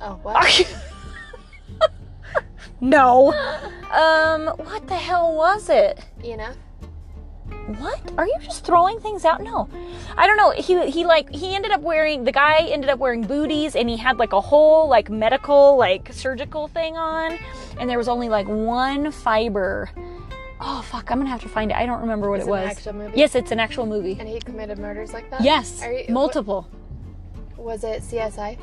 [0.00, 0.58] Oh, Are what?
[0.58, 0.66] you?
[2.80, 3.32] no.
[3.92, 6.04] Um, what the hell was it?
[6.22, 6.52] You know.
[7.78, 8.00] What?
[8.16, 9.40] Are you just throwing things out?
[9.42, 9.68] No.
[10.16, 10.50] I don't know.
[10.50, 13.96] He he like he ended up wearing the guy ended up wearing booties and he
[13.96, 17.38] had like a whole like medical like surgical thing on
[17.80, 19.90] and there was only like one fiber.
[20.60, 21.76] Oh fuck, I'm going to have to find it.
[21.76, 22.70] I don't remember what It's it an was.
[22.70, 23.12] actual movie?
[23.18, 24.16] Yes, it's an actual movie.
[24.18, 25.42] And he committed murders like that.
[25.42, 25.82] Yes.
[25.82, 26.66] Are you- multiple.
[27.56, 28.58] what- was it CSI?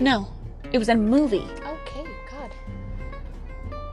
[0.00, 0.28] No.
[0.72, 1.46] It was a movie.
[1.66, 2.04] Okay.
[2.30, 2.50] God.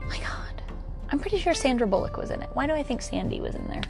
[0.08, 0.62] my god.
[1.10, 2.50] I'm pretty sure Sandra Bullock was in it.
[2.54, 3.82] Why do I think Sandy was in there?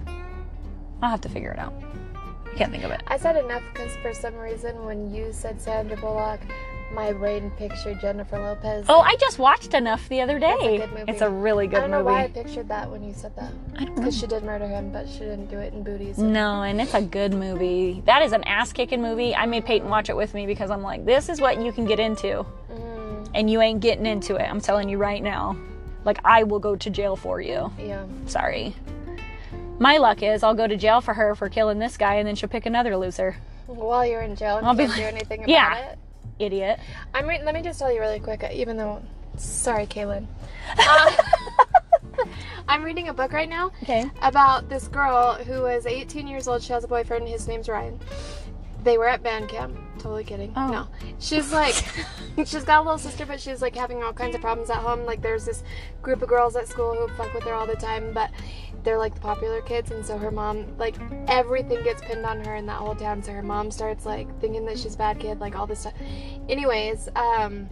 [1.03, 1.73] I'll have to figure it out.
[2.51, 3.03] I can't think of it.
[3.07, 6.41] I said enough because for some reason when you said Sandra Bullock,
[6.95, 8.87] my brain pictured Jennifer Lopez.
[8.89, 10.79] Oh, I just watched enough the other a day.
[10.79, 11.13] good movie.
[11.13, 13.53] It's a really I good don't know why I pictured that when you said that.
[13.77, 13.95] I don't.
[13.95, 16.19] Because she did murder him, but she didn't do it in booties.
[16.19, 18.03] No, and it's a good movie.
[18.07, 19.35] That is an ass kicking movie.
[19.35, 21.85] I made Peyton watch it with me because I'm like, this is what you can
[21.85, 22.47] get into.
[22.73, 24.43] Mm, And you ain't getting into it.
[24.49, 25.57] I'm telling you right now.
[26.05, 27.71] Like, I will go to jail for you.
[27.79, 28.07] yeah.
[28.27, 28.75] Sorry.
[29.79, 32.35] My luck is I'll go to jail for her for killing this guy and then
[32.35, 33.37] she'll pick another loser.
[33.67, 35.77] While you're in jail and I'll be can't do like- anything about Yeah.
[35.91, 35.99] it.
[36.39, 36.79] Idiot.
[37.15, 39.03] I'm re- let me just tell you really quick, uh, even though,
[39.37, 40.27] sorry, Kaylin.
[40.79, 41.17] Uh,
[42.69, 44.11] I'm reading a book right now Okay.
[44.23, 46.63] about this girl who is 18 years old.
[46.63, 47.27] She has a boyfriend.
[47.29, 47.99] His name's Ryan.
[48.85, 49.77] They were at band camp.
[49.99, 50.53] Totally kidding.
[50.57, 50.69] Oh.
[50.69, 50.89] No.
[51.19, 51.75] She's like,
[52.45, 55.05] she's got a little sister, but she's like having all kinds of problems at home.
[55.05, 55.65] Like, there's this
[56.03, 58.31] group of girls at school who fuck with her all the time, but
[58.85, 59.91] they're like the popular kids.
[59.91, 60.95] And so her mom, like,
[61.27, 63.23] everything gets pinned on her in that whole town.
[63.23, 65.95] So her mom starts like thinking that she's a bad kid, like all this stuff.
[66.49, 67.69] Anyways, um,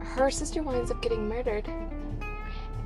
[0.00, 1.68] her sister winds up getting murdered.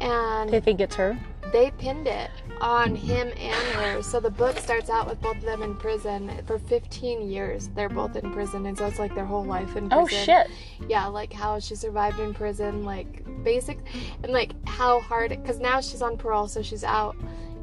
[0.00, 1.18] And They think it's her.
[1.54, 4.02] They pinned it on him and her.
[4.02, 7.68] So the book starts out with both of them in prison for 15 years.
[7.76, 10.18] They're both in prison, and so it's like their whole life in oh, prison.
[10.18, 10.50] Oh shit.
[10.88, 13.78] Yeah, like how she survived in prison, like basic,
[14.24, 15.30] and like how hard.
[15.30, 17.14] Because now she's on parole, so she's out,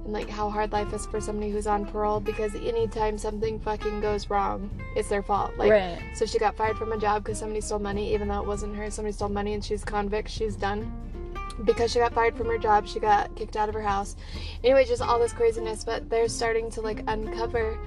[0.05, 2.21] and like how hard life is for somebody who's on parole.
[2.21, 5.57] Because anytime something fucking goes wrong, it's their fault.
[5.57, 5.99] Like, right.
[6.15, 8.73] so she got fired from a job because somebody stole money, even though it wasn't
[8.77, 8.89] her.
[8.89, 10.29] Somebody stole money, and she's convict.
[10.29, 10.89] She's done
[11.65, 14.15] because she got fired from her job she got kicked out of her house
[14.63, 17.77] anyway just all this craziness but they're starting to like uncover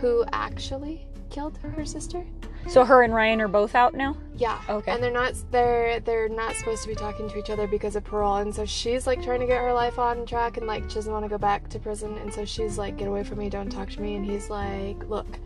[0.00, 2.24] who actually killed her sister
[2.68, 4.16] So her and Ryan are both out now.
[4.36, 4.90] yeah Okay.
[4.92, 8.04] and they're not they're they're not supposed to be talking to each other because of
[8.04, 10.94] parole and so she's like trying to get her life on track and like she
[10.96, 13.48] doesn't want to go back to prison and so she's like get away from me
[13.50, 15.38] don't talk to me and he's like look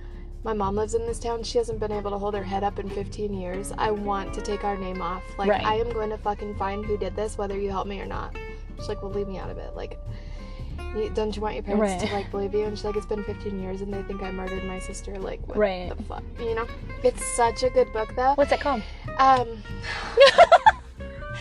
[0.45, 1.43] my mom lives in this town.
[1.43, 3.73] She hasn't been able to hold her head up in 15 years.
[3.79, 5.23] I want to take our name off.
[5.39, 5.65] Like, Right.
[5.65, 8.35] I am going to fucking find who did this, whether you help me or not.
[8.79, 9.75] She's like, well, leave me out of it.
[9.77, 10.01] Like,
[10.97, 12.09] you, don't you want your parents Right.
[12.11, 12.65] to like believe you?
[12.65, 15.17] And she's like, it's been 15 years and they think I murdered my sister.
[15.19, 15.93] Like, what Right.
[15.97, 16.23] the fuck?
[16.41, 16.67] You know?
[17.05, 18.35] It's such a good book, though.
[18.35, 18.83] What's it called?
[19.19, 19.63] Um,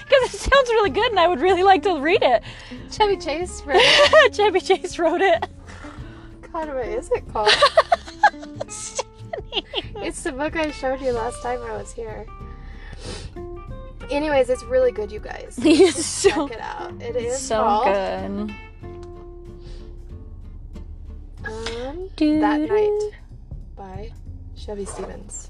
[0.09, 2.43] Because it sounds really good, and I would really like to read it.
[2.91, 3.61] Chevy Chase.
[3.61, 3.73] For,
[4.33, 5.45] Chevy Chase wrote it.
[6.51, 7.49] God, what is it called?
[8.69, 9.65] Stephanie.
[9.95, 12.25] It's the book I showed you last time I was here.
[14.09, 15.57] Anyways, it's really good, you guys.
[15.93, 17.01] So Check it out.
[17.01, 18.55] It is so called good.
[21.45, 22.61] Um, That.
[22.69, 23.11] Night
[23.75, 24.11] by
[24.55, 25.49] Chevy Stevens.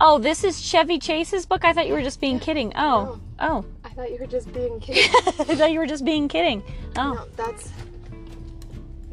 [0.00, 1.64] Oh, this is Chevy Chase's book.
[1.64, 2.72] I thought you were just being kidding.
[2.76, 3.64] Oh, oh.
[3.84, 5.10] I thought you were just being kidding.
[5.14, 6.62] I thought you were just being kidding.
[6.96, 7.70] Oh, no, that's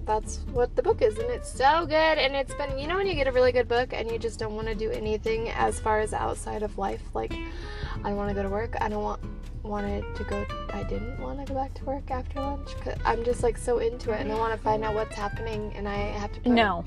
[0.10, 2.18] that's what the book is, and it's so good.
[2.18, 4.40] And it's been, you know, when you get a really good book and you just
[4.40, 7.04] don't want to do anything as far as outside of life.
[7.14, 8.76] Like, I don't want to go to work.
[8.82, 9.22] I don't want
[9.62, 10.46] wanted to go.
[10.74, 12.70] I didn't want to go back to work after lunch.
[12.82, 15.72] Cause I'm just like so into it, and I want to find out what's happening,
[15.76, 16.40] and I have to.
[16.40, 16.84] Put, no.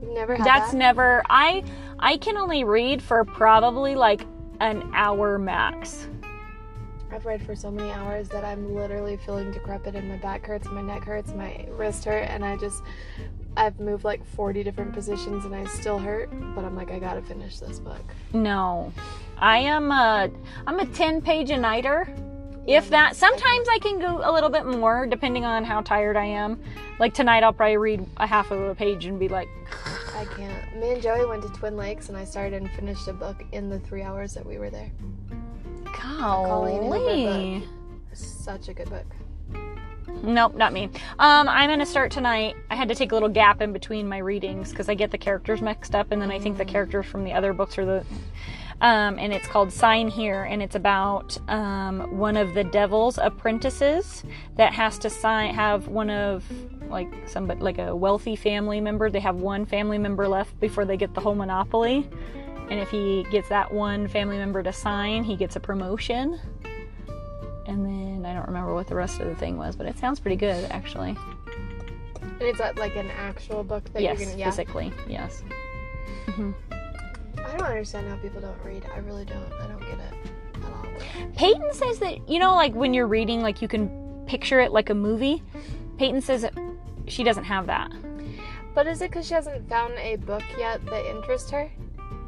[0.00, 0.78] never had That's that?
[0.78, 1.24] never.
[1.28, 1.64] I
[1.98, 4.24] I can only read for probably like
[4.60, 6.06] an hour max.
[7.14, 10.66] I've read for so many hours that I'm literally feeling decrepit and my back hurts,
[10.66, 12.82] my neck hurts, my wrist hurt, and I just
[13.56, 17.22] I've moved like 40 different positions and I still hurt, but I'm like I gotta
[17.22, 18.02] finish this book.
[18.32, 18.92] No,
[19.38, 20.28] I am a
[20.66, 22.12] I'm a ten page a nighter.
[22.66, 26.24] If that, sometimes I can go a little bit more depending on how tired I
[26.24, 26.60] am.
[26.98, 29.48] Like tonight, I'll probably read a half of a page and be like,
[30.16, 30.80] I can't.
[30.80, 33.70] Me and Joey went to Twin Lakes and I started and finished a book in
[33.70, 34.90] the three hours that we were there.
[36.00, 37.66] Golly.
[38.12, 39.06] Such a good book.
[40.22, 40.84] Nope, not me.
[41.18, 42.56] Um, I'm gonna start tonight.
[42.70, 45.18] I had to take a little gap in between my readings because I get the
[45.18, 48.04] characters mixed up, and then I think the characters from the other books are the.
[48.80, 54.24] Um, and it's called Sign Here, and it's about um, one of the devil's apprentices
[54.56, 56.44] that has to sign have one of
[56.88, 59.10] like somebody like a wealthy family member.
[59.10, 62.08] They have one family member left before they get the whole monopoly,
[62.70, 66.40] and if he gets that one family member to sign, he gets a promotion
[67.66, 70.20] and then I don't remember what the rest of the thing was, but it sounds
[70.20, 71.16] pretty good actually.
[72.20, 74.50] And it's uh, like an actual book that yes, you're gonna yeah.
[74.50, 75.42] physically, yes.
[76.28, 78.84] I don't understand how people don't read.
[78.94, 79.52] I really don't.
[79.60, 80.14] I don't get it
[80.56, 80.86] at all.
[81.36, 84.90] Peyton says that you know, like when you're reading, like you can picture it like
[84.90, 85.42] a movie.
[85.98, 86.54] Peyton says that
[87.06, 87.92] she doesn't have that.
[88.74, 91.70] But is it because she hasn't found a book yet that interests her?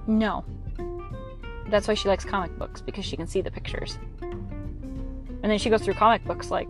[0.06, 0.44] No.
[1.68, 3.98] That's why she likes comic books because she can see the pictures.
[4.20, 6.68] And then she goes through comic books like,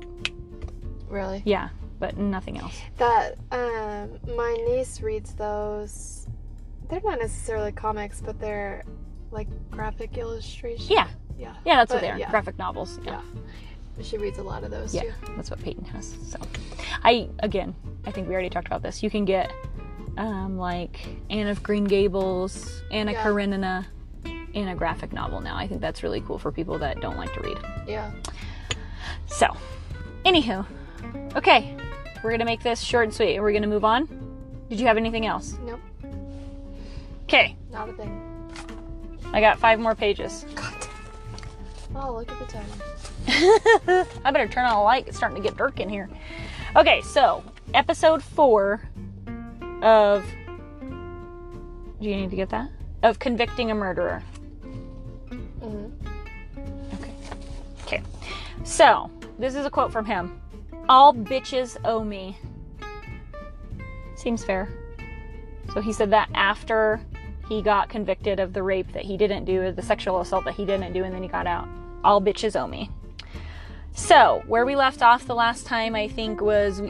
[1.08, 1.42] Really?
[1.44, 1.68] yeah,
[1.98, 2.78] but nothing else.
[2.96, 6.26] That um, my niece reads those.
[6.88, 8.84] They're not necessarily comics, but they're
[9.30, 10.88] like graphic illustrations.
[10.90, 11.54] Yeah, Yeah.
[11.64, 12.18] yeah, that's But, what they are.
[12.18, 12.30] yeah.
[12.30, 12.98] Graphic novels.
[13.04, 13.20] Yeah.
[13.98, 14.02] Yeah.
[14.04, 15.12] She reads a lot of those Yeah, too.
[15.36, 16.14] that's what Peyton has.
[16.26, 16.38] So,
[17.02, 17.74] I again,
[18.06, 19.02] I think we already talked about this.
[19.02, 19.50] You can get
[20.16, 23.22] um, like Anne of Green Gables, Anna Yeah.
[23.22, 23.86] Karenina
[24.52, 25.56] in a graphic novel now.
[25.56, 27.58] I think that's really cool for people that don't like to read.
[27.86, 28.10] Yeah.
[29.26, 29.48] So,
[30.24, 30.64] anywho,
[31.36, 31.76] okay,
[32.22, 33.38] we're gonna make this short and sweet.
[33.40, 34.08] We're gonna move on.
[34.70, 35.56] Did you have anything else?
[35.64, 35.80] Nope.
[37.24, 38.22] Okay, Not a thing.
[39.32, 40.46] I got five more pages.
[40.54, 40.74] God.
[41.94, 44.06] Oh, look at the time.
[44.24, 45.08] I better turn on a light.
[45.08, 46.08] It's starting to get dark in here.
[46.76, 47.42] Okay, so
[47.74, 48.80] episode four
[49.82, 50.24] of.
[52.00, 52.70] Do you need to get that?
[53.02, 54.22] Of convicting a murderer.
[55.60, 55.86] hmm
[56.94, 57.12] Okay.
[57.84, 58.02] Okay.
[58.64, 60.40] So, this is a quote from him
[60.88, 62.38] All bitches owe me.
[64.14, 64.68] Seems fair.
[65.72, 67.00] So, he said that after
[67.48, 70.64] he got convicted of the rape that he didn't do, the sexual assault that he
[70.64, 71.68] didn't do, and then he got out.
[72.02, 72.90] All bitches owe me.
[73.94, 76.82] So, where we left off the last time, I think, was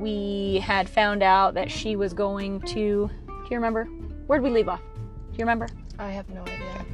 [0.00, 3.08] we, had found out that she was going to.
[3.26, 3.84] Do you remember?
[4.26, 4.82] Where'd we leave off?
[4.96, 5.68] Do you remember?
[5.98, 6.86] I have no idea.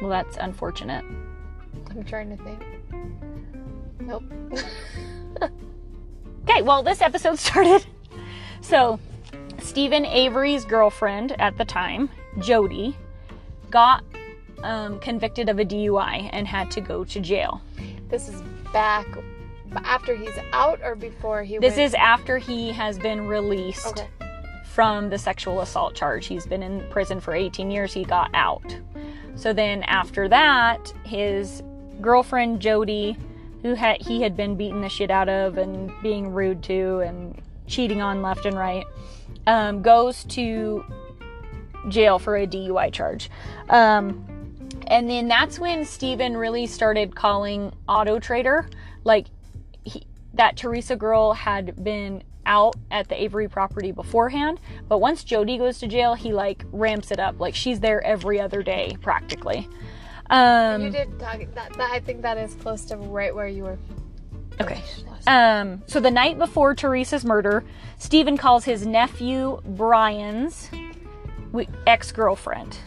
[0.00, 1.04] Well, that's unfortunate.
[1.90, 2.62] I'm trying to think.
[4.00, 4.24] Nope.
[6.48, 7.84] Okay, well, this episode started.
[8.60, 9.00] So,
[9.58, 12.96] Steven Avery's girlfriend at the time, Jodi,
[13.70, 14.04] got
[14.62, 17.60] um, convicted of a DUI and had to go to jail.
[18.08, 19.06] this is back
[19.84, 21.86] after he's out or before he This went?
[21.86, 24.08] is after he has been released Okay.
[24.64, 26.26] from the sexual assault charge.
[26.26, 27.92] He's been in prison for 18 years.
[27.92, 28.76] He got out.
[29.34, 31.62] So then after that, his
[32.00, 33.16] girlfriend Jodi,
[33.62, 37.40] who had he had been beating the shit out of and being rude to and
[37.66, 38.84] cheating on left and right,
[39.46, 40.84] um, goes to
[41.88, 43.30] jail for a DUI charge.
[43.68, 44.24] Um,
[44.88, 48.68] and then that's when Steven really started calling Auto Trader.
[49.04, 49.26] Like
[50.36, 55.78] that Teresa girl had been out at the Avery property beforehand, but once Jodi goes
[55.80, 57.40] to jail, he like ramps it up.
[57.40, 59.68] Like she's there every other day practically.
[60.30, 61.90] Um, you did talk that, that.
[61.90, 63.78] I think that is close to right where you were.
[64.60, 64.82] Okay.
[65.26, 67.64] Um, so the night before Teresa's murder,
[67.98, 70.70] Stephen calls his nephew Brian's
[71.86, 72.78] ex girlfriend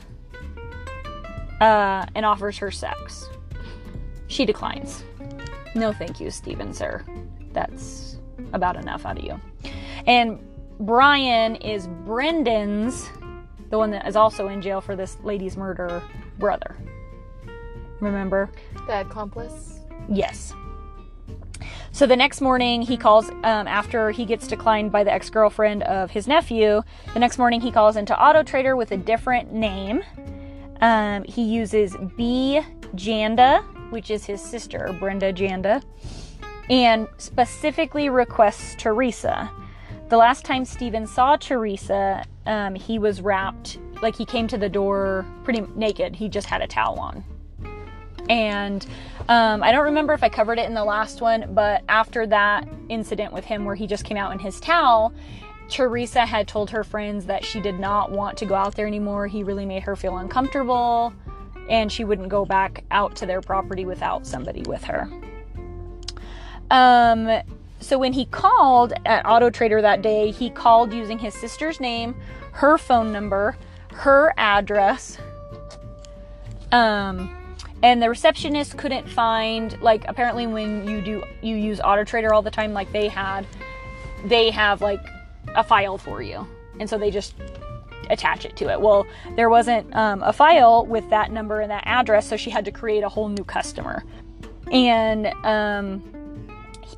[1.62, 3.28] uh, and offers her sex.
[4.28, 5.04] She declines.
[5.76, 7.04] No, thank you, Stephen, sir.
[7.54, 8.18] That's
[8.54, 9.40] about enough out of you.
[10.08, 10.40] And
[10.80, 13.10] Brian is Brendan's,
[13.70, 16.02] the one that is also in jail for this lady's murder,
[16.38, 16.78] brother.
[18.00, 18.50] Remember?
[18.88, 19.80] The accomplice.
[20.08, 20.54] Yes.
[21.92, 25.84] So the next morning, he calls um, after he gets declined by the ex girlfriend
[25.84, 26.82] of his nephew.
[27.14, 30.02] The next morning, he calls into Auto Trader with a different name.
[30.82, 32.62] Um, he uses B.
[32.96, 35.84] Janda, which is his sister, Brenda Janda,
[36.70, 39.52] and specifically requests Teresa.
[40.10, 44.70] The last time Steven saw Teresa, um, he was wrapped, like he came to the
[44.70, 46.16] door pretty naked.
[46.16, 47.24] He just had a towel on.
[48.30, 48.86] And
[49.28, 52.68] um, I don't remember if I covered it in the last one, but after that
[52.88, 55.14] incident with him where he just came out in his towel,
[55.68, 59.28] Teresa had told her friends that she did not want to go out there anymore.
[59.28, 61.14] He really made her feel uncomfortable,
[61.70, 65.08] and she wouldn't go back out to their property without somebody with her.
[66.72, 67.42] Um,
[67.80, 72.16] so when he called at Auto Trader that day, he called using his sister's name,
[72.52, 73.58] her phone number,
[73.94, 75.18] her address.
[76.72, 77.36] Um,
[77.82, 82.42] and the receptionist couldn't find like apparently when you do you use auto trader all
[82.42, 83.48] the time like they had
[84.26, 85.00] they have like
[85.56, 86.46] a file for you.
[86.80, 87.36] And so they just
[88.10, 88.82] attach it to it.
[88.82, 92.66] Well there wasn't um, a file with that number and that address so she had
[92.66, 94.04] to create a whole new customer.
[94.72, 96.04] And um,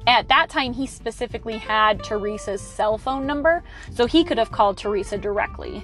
[0.07, 4.77] at that time he specifically had teresa's cell phone number so he could have called
[4.77, 5.83] teresa directly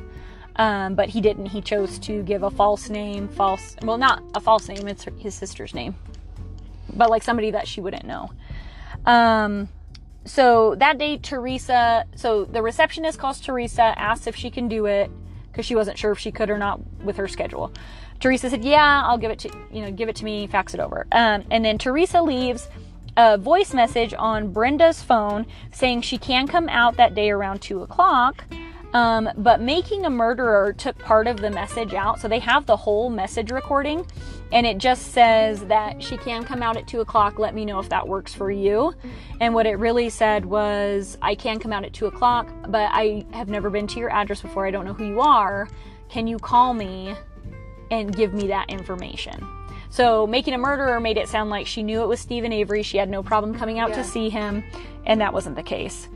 [0.58, 1.48] um, but he didn't.
[1.48, 5.36] He chose to give a false name, false, well, not a false name, it's his
[5.36, 5.96] sister's name,
[6.94, 8.32] but like somebody that she wouldn't know.
[9.06, 9.70] Um,
[10.26, 15.12] so that day, Teresa, so the receptionist calls Teresa, asks if she can do it
[15.52, 17.72] because she wasn't sure if she could or not with her schedule.
[18.20, 20.80] Teresa said, "Yeah, I'll give it to you know, give it to me, fax it
[20.80, 22.68] over." Um, and then Teresa leaves
[23.18, 27.82] a voice message on Brenda's phone saying she can come out that day around two
[27.82, 28.46] o'clock.
[28.94, 32.78] Um, but making a murderer took part of the message out, so they have the
[32.78, 34.06] whole message recording,
[34.54, 37.38] and it just says that she can come out at two o'clock.
[37.38, 38.94] Let me know if that works for you.
[39.42, 43.26] And what it really said was, I can come out at two o'clock, but I
[43.34, 44.66] have never been to your address before.
[44.66, 45.68] I don't know who you are.
[46.08, 47.14] Can you call me
[47.92, 49.57] and give me that information?
[49.90, 52.84] So making a murderer made it sound like she knew it was Steven Avery.
[52.84, 53.96] She had no problem coming out Yeah.
[53.98, 54.64] to see him,
[55.06, 56.08] and that wasn't the case.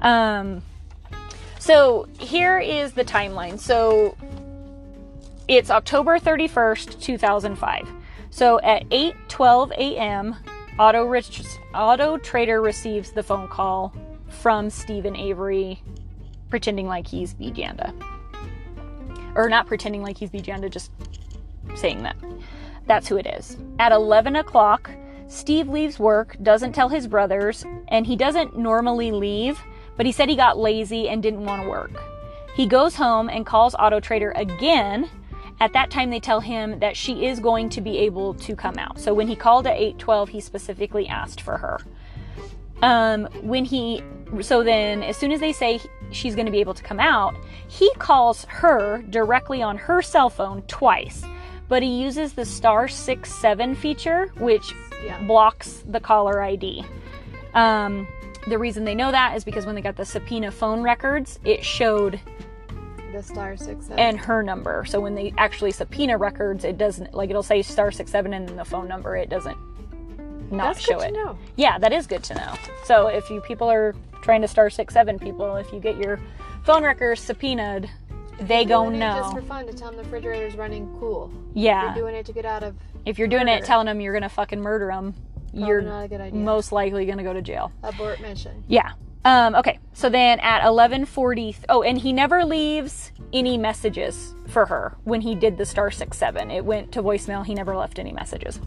[0.00, 0.62] Um,
[1.58, 3.58] so here is the timeline.
[3.58, 4.16] So
[5.48, 7.88] it's October 31st, 2005.
[8.30, 10.36] So at 8:12 a.m.,
[10.78, 11.42] Auto Rich,
[11.74, 13.94] Auto Trader receives the phone call
[14.28, 15.82] from Steven Avery
[16.50, 17.50] pretending like he's B.
[17.50, 17.92] Janda.
[19.34, 20.40] Or not pretending like he's B.
[20.40, 20.90] Janda, just
[21.74, 22.16] saying that.
[22.86, 23.56] That's who it is.
[23.78, 24.90] At 11 o'clock,
[25.28, 29.60] Steve leaves work, doesn't tell his brothers, and he doesn't normally leave,
[29.96, 31.90] but he said he got lazy and didn't want to work.
[32.54, 35.10] He goes home and calls Auto Trader again.
[35.60, 38.78] At that time, they tell him that she is going to be able to come
[38.78, 38.98] out.
[38.98, 41.80] So when he called at 8:12, he specifically asked for her.
[42.82, 44.02] Um, when he,
[44.42, 45.80] so then as soon as they say
[46.10, 47.34] she's going to be able to come out,
[47.68, 51.24] he calls her directly on her cell phone twice,
[51.68, 54.72] but he uses the star six seven feature, which
[55.04, 55.20] Yeah.
[55.22, 56.84] blocks the caller ID.
[57.54, 58.06] Um,
[58.48, 61.64] the reason they know that is because when they got the subpoena phone records, it
[61.64, 62.20] showed
[63.12, 63.98] The star six seven.
[63.98, 64.84] and her number.
[64.84, 68.48] So when they actually subpoena records, it doesn't like it'll say star six seven and
[68.48, 69.16] then the phone number.
[69.16, 69.56] It doesn't
[70.50, 71.14] not That's show good it.
[71.14, 71.38] to know.
[71.56, 72.54] Yeah, that is good to know.
[72.84, 76.20] So if you people are trying to star six seven people, if you get your
[76.62, 77.88] phone records subpoenaed,
[78.40, 81.32] they go it Just for fun to tell them the refrigerator's running cool.
[81.54, 82.76] Yeah, If You're doing it to get out of.
[83.04, 85.14] if you're doing it, telling them you're gonna fucking murder them,
[85.52, 86.38] you're not a good idea.
[86.38, 87.72] most likely gonna go to jail.
[87.82, 88.62] Abort mission.
[88.68, 88.92] Yeah.
[89.24, 89.78] Um, okay.
[89.92, 95.34] So then at 11:40, oh, and he never leaves any messages for her when he
[95.34, 96.50] did the star six seven.
[96.50, 97.44] It went to voicemail.
[97.44, 98.60] He never left any messages.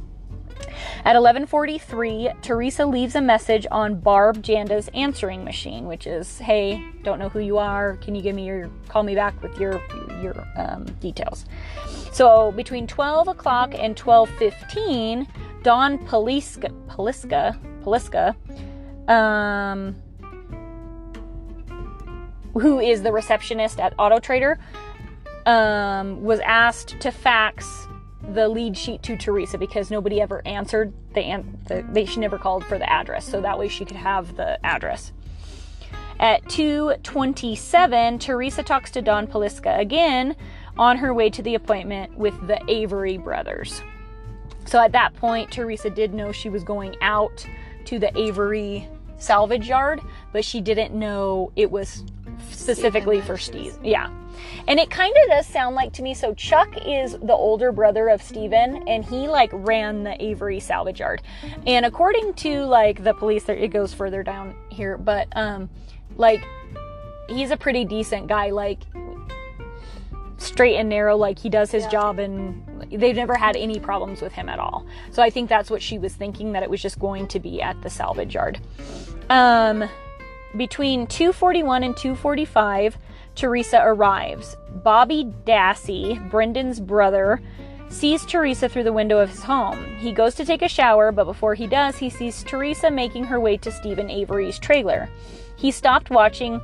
[1.05, 7.19] At 11:43, Teresa leaves a message on Barb Janda's answering machine, which is, "Hey, don't
[7.19, 7.95] know who you are.
[7.97, 9.81] Can you give me your call me back with your
[10.21, 11.45] your um, details?"
[12.11, 15.27] So between 12 o'clock and 12:15,
[15.63, 18.35] Dawn Poliska Poliska Poliska
[19.09, 19.95] um,
[22.53, 24.59] who is the receptionist at Auto Trader,
[25.45, 27.87] um, was asked to fax
[28.33, 32.37] the lead sheet to Teresa because nobody ever answered the, an- the they she never
[32.37, 35.11] called for the address, so that way she could have the address.
[36.19, 40.35] At 2:27, Teresa talks to Dawn Poliska again
[40.77, 43.81] on her way to the appointment with the Avery brothers.
[44.65, 47.47] So at that point, Teresa did know she was going out
[47.85, 50.01] to the Avery salvage yard,
[50.31, 52.03] but she didn't know it was
[52.51, 53.77] specifically for Steve.
[53.83, 54.09] Yeah.
[54.67, 56.13] And it kind of does sound like to me.
[56.13, 60.99] So Chuck is the older brother of Steven, and he like ran the Avery salvage
[60.99, 61.21] yard.
[61.65, 65.69] And according to like the police, there it goes further down here, but um,
[66.17, 66.43] like
[67.27, 68.49] he's a pretty decent guy.
[68.51, 68.79] Like
[70.37, 71.89] straight and narrow like he does his Yeah.
[71.89, 75.69] job and they've never had any problems with him at all so i think that's
[75.69, 78.57] what she was thinking that it was just going to be at the salvage yard
[79.29, 79.83] um
[80.55, 82.97] between 241 and 245
[83.39, 87.41] teresa arrives bobby dassey brendan's brother
[87.87, 91.23] sees teresa through the window of his home he goes to take a shower but
[91.23, 95.09] before he does he sees teresa making her way to steven avery's trailer
[95.55, 96.59] he stopped watching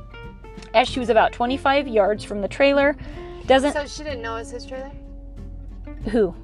[0.74, 2.94] as she was about 25 yards from the trailer
[3.46, 4.92] doesn't So she didn't know it was his trailer?
[6.10, 6.34] who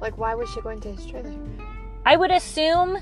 [0.00, 1.32] Like, why was she going to his trailer?
[2.04, 2.98] I would assume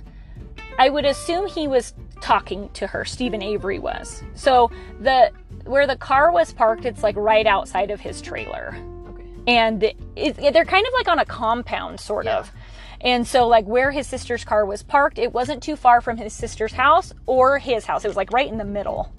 [0.79, 3.05] I would assume he was talking to her.
[3.05, 4.23] Steven Avery was.
[4.35, 5.31] So the
[5.65, 8.77] where the car was parked, it's like right outside of his trailer,
[9.11, 9.25] Okay.
[9.47, 12.39] and it, it- they're kind of like on a compound, sort Yeah.
[12.39, 12.53] of.
[13.01, 16.33] And so, like where his sister's car was parked, it wasn't too far from his
[16.33, 18.05] sister's house or his house.
[18.05, 19.13] It was like right in the middle.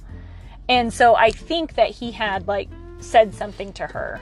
[0.70, 2.70] And so, I think that he had like
[3.00, 4.22] said something to her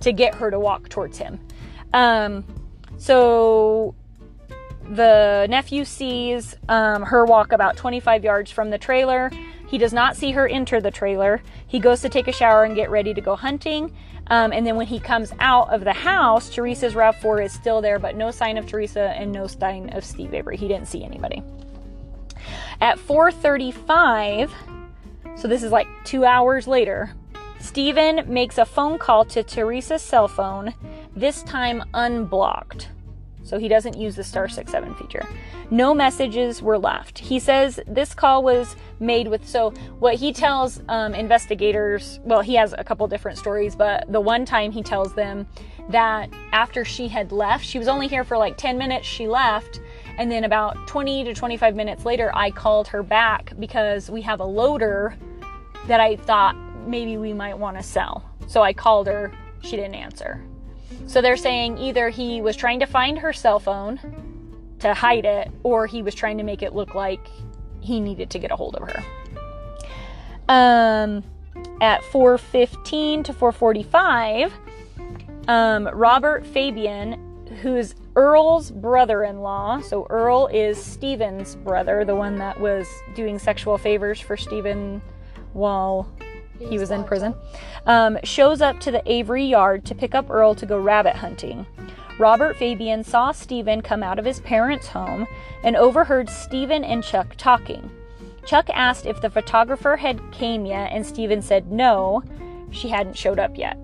[0.00, 1.40] to get her to walk towards him.
[1.94, 2.44] Um,
[2.98, 3.94] so
[4.90, 9.30] the nephew sees um, her walk about 25 yards from the trailer.
[9.72, 11.42] He does not see her enter the trailer.
[11.66, 13.90] He goes to take a shower and get ready to go hunting.
[14.26, 17.98] Um, and then when he comes out of the house, Teresa's RAV4 is still there,
[17.98, 20.58] but no sign of Teresa and no sign of Steve Avery.
[20.58, 21.42] He didn't see anybody.
[22.82, 24.50] At 4:35,
[25.36, 27.14] so this is like two hours later,
[27.58, 30.74] Steven makes a phone call to Teresa's cell phone,
[31.16, 32.90] this time unblocked.
[33.44, 35.26] So he doesn't use the star 67 feature.
[35.70, 37.18] No messages were left.
[37.18, 39.46] He says this call was made with.
[39.48, 44.20] So, what he tells um, investigators, well, he has a couple different stories, but the
[44.20, 45.46] one time he tells them
[45.88, 49.80] that after she had left, she was only here for like 10 minutes, she left.
[50.18, 54.40] And then about 20 to 25 minutes later, I called her back because we have
[54.40, 55.16] a loader
[55.86, 58.28] that I thought maybe we might want to sell.
[58.46, 59.32] So I called her,
[59.62, 60.44] she didn't answer.
[61.06, 64.00] So they're saying either he was trying to find her cell phone
[64.80, 67.20] to hide it, or he was trying to make it look like
[67.80, 69.04] he needed to get a hold of her.
[70.48, 71.22] Um,
[71.80, 74.52] at 4:15 to 4:45,
[75.48, 79.80] um, Robert Fabian, who's Earl's brother-in-law.
[79.80, 85.00] So Earl is Stephen's brother, the one that was doing sexual favors for Stephen
[85.52, 86.08] while
[86.58, 87.34] he was in prison.
[87.86, 91.66] Um, shows up to the Avery yard to pick up Earl to go rabbit hunting.
[92.18, 95.26] Robert Fabian saw Stephen come out of his parents' home
[95.64, 97.90] and overheard Stephen and Chuck talking.
[98.46, 102.22] Chuck asked if the photographer had came yet, and Stephen said no,
[102.70, 103.78] she hadn't showed up yet.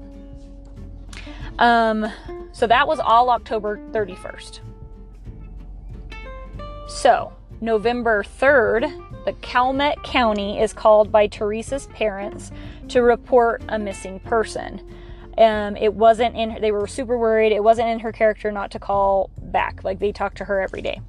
[1.59, 2.11] Um,
[2.53, 4.61] so that was all October 31st.
[6.89, 12.51] So, November 3rd, the Calumet County is called by Teresa's parents
[12.89, 14.81] to report a missing person.
[15.37, 16.63] Um, it wasn't in.
[16.63, 17.53] They were super worried.
[17.53, 19.85] It wasn't in her character not to call back.
[19.85, 21.03] Like they talked to her every day.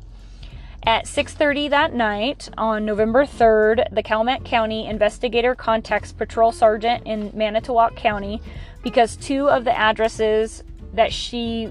[0.84, 7.32] At 6:30 that night on November 3rd, the Calumet County investigator contacts patrol sergeant in
[7.34, 8.42] Manitowoc County
[8.84, 10.62] because two of the addresses
[10.94, 11.70] that she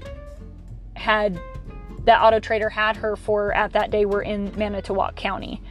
[0.95, 1.39] had
[2.05, 5.61] that Auto Trader had her for at that day were in Manitowoc County.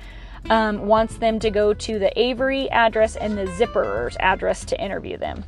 [0.50, 5.18] Um, wants them to go to the Avery address and the Zipperers address to interview
[5.18, 5.44] them.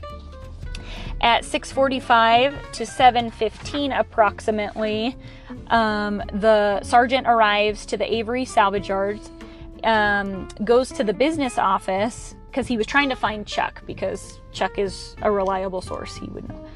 [1.23, 5.17] At 6:45 to 7:15 approximately,
[5.69, 9.31] um, the sergeant arrives to the Avery salvage yards,
[9.85, 14.79] um, goes to the business office because he was trying to find Chuck because Chuck
[14.79, 16.17] is a reliable source.
[16.17, 16.67] He would know.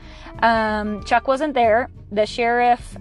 [0.41, 1.91] Um, Chuck wasn't there.
[2.13, 2.97] The sheriff.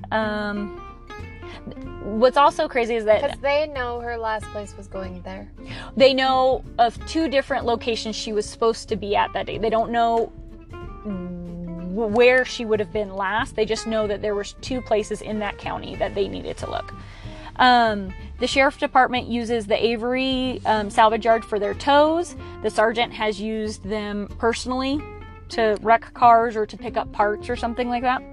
[2.03, 5.49] What's also crazy is that Because they know her last place was going there.
[5.95, 9.57] they know of two different locations she was supposed to be at that day.
[9.57, 10.31] They don't know
[11.93, 13.55] where she would have been last.
[13.55, 16.69] They just know that there was two places in that county that they needed to
[16.69, 16.93] look.
[17.57, 22.35] Um, the sheriff department uses the Avery um, salvage yard for their tows.
[22.63, 24.99] The sergeant has used them personally
[25.49, 28.23] to wreck cars or to pick up parts or something like that.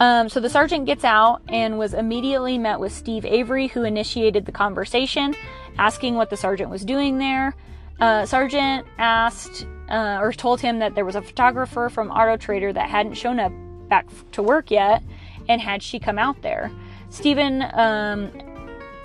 [0.00, 4.46] Um, so the sergeant gets out and was immediately met with Steve Avery, who initiated
[4.46, 5.34] the conversation,
[5.76, 7.54] asking what the sergeant was doing there.
[8.00, 12.72] Uh, sergeant asked uh, or told him that there was a photographer from Auto Trader
[12.72, 13.52] that hadn't shown up
[13.88, 15.02] back to work yet,
[15.48, 16.70] and had she come out there.
[17.10, 18.30] Stephen, um,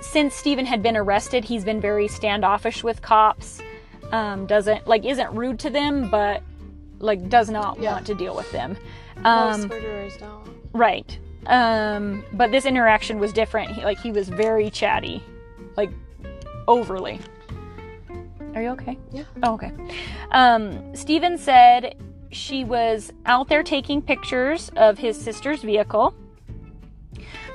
[0.02, 3.62] since Stephen had been arrested, he's been very standoffish with cops.
[4.12, 6.44] Um, doesn't like isn't rude to them, but
[7.00, 7.94] like does not Yeah.
[7.94, 8.78] want to deal with them.
[9.24, 10.44] Um, Most murderers don't.
[10.74, 11.18] Right.
[11.48, 13.72] Um, but this interaction was different.
[13.72, 15.22] He, like he was very chatty,
[15.76, 15.92] like
[16.68, 17.20] overly.
[18.56, 18.98] Are you okay?
[19.12, 19.24] Yeah.
[19.42, 19.72] Oh, okay.
[20.32, 21.96] Um, Steven said
[22.32, 26.14] she was out there taking pictures of his sister's vehicle.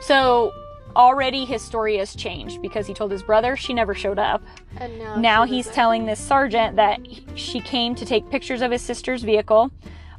[0.00, 0.52] So
[0.98, 4.42] already his story has changed because he told his brother she never showed up.
[4.76, 8.72] And now, Now he's telling this sergeant that he- she came to take pictures of
[8.72, 9.70] his sister's vehicle.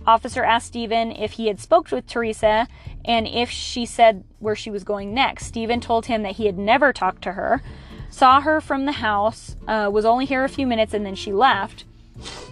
[0.08, 2.68] Officer asked Stephen if he had spoke with Teresa
[3.06, 5.46] and if she said where she was going next.
[5.46, 7.62] Stephen told him that he had never talked to her,
[8.10, 11.34] saw her from the house, uh, was only here a few minutes, and then she
[11.34, 11.84] left,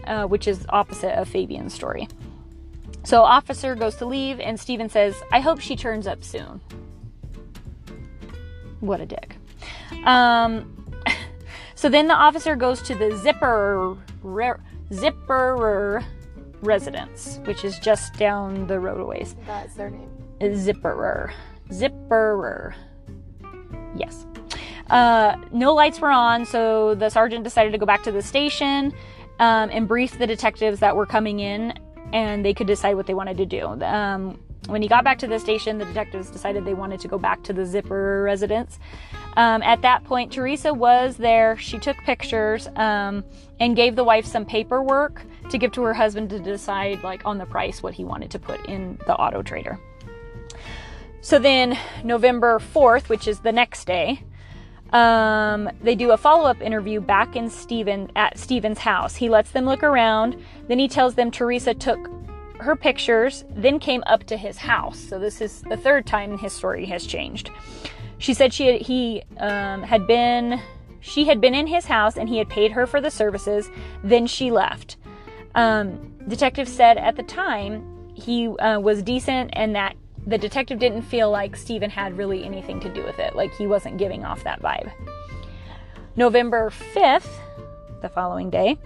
[0.06, 2.08] uh, which is opposite of Fabian's story.
[3.04, 6.60] So officer goes to leave, and Stephen says, "I hope she turns up soon."
[8.80, 9.38] What a dick.
[10.04, 10.86] Um,
[11.76, 13.98] so then the officer goes to the zipper
[14.92, 16.04] zipperer
[16.62, 19.36] residence, which is just down the roadways.
[19.46, 20.10] That's their name.
[20.40, 21.32] Zipperer.
[21.70, 22.74] Zipperer.
[23.96, 24.26] Yes.
[24.90, 28.94] Uh, no lights were on, so the sergeant decided to go back to the station
[29.40, 31.74] um, and brief the detectives that were coming in,
[32.14, 33.66] and they could decide what they wanted to do.
[33.84, 37.18] Um, when he got back to the station, the detectives decided they wanted to go
[37.18, 38.80] back to the Zipper residence.
[39.36, 41.58] Um, at that point, Teresa was there.
[41.58, 43.24] She took pictures um,
[43.60, 47.38] and gave the wife some paperwork to give to her husband to decide, like, on
[47.38, 49.80] the price what he wanted to put in the auto trader.
[51.22, 54.24] So then, November 4th, which is the next day,
[54.94, 59.16] um, they do a follow-up interview back in Steven at Steven's house.
[59.16, 60.42] He lets them look around.
[60.68, 62.10] Then he tells them Teresa took
[62.60, 65.00] her pictures, then came up to his house.
[65.00, 67.52] So this is the third time his story has changed.
[68.18, 70.60] She said she had, he um, had been
[71.00, 73.70] she had been in his house and he had paid her for the services.
[74.04, 74.98] Then she left.
[75.56, 79.96] Um, detective said at the time he uh, was decent and that
[80.26, 83.36] the detective didn't feel like Stephen had really anything to do with it.
[83.36, 84.92] Like he wasn't giving off that vibe.
[86.18, 87.30] November 5th,
[88.02, 88.78] the following day,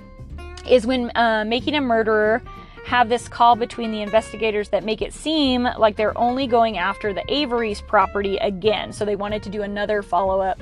[0.69, 2.43] is when uh, Making a Murderer
[2.85, 7.13] have this call between the investigators that make it seem like they're only going after
[7.13, 8.91] the Avery's property again.
[8.91, 10.59] So they wanted to do another follow up.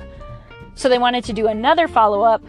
[0.74, 2.42] So they wanted to do another follow up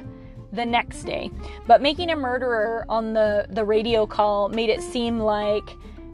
[0.51, 1.32] the next day.
[1.67, 5.69] But making a murderer on the, the radio call made it seem like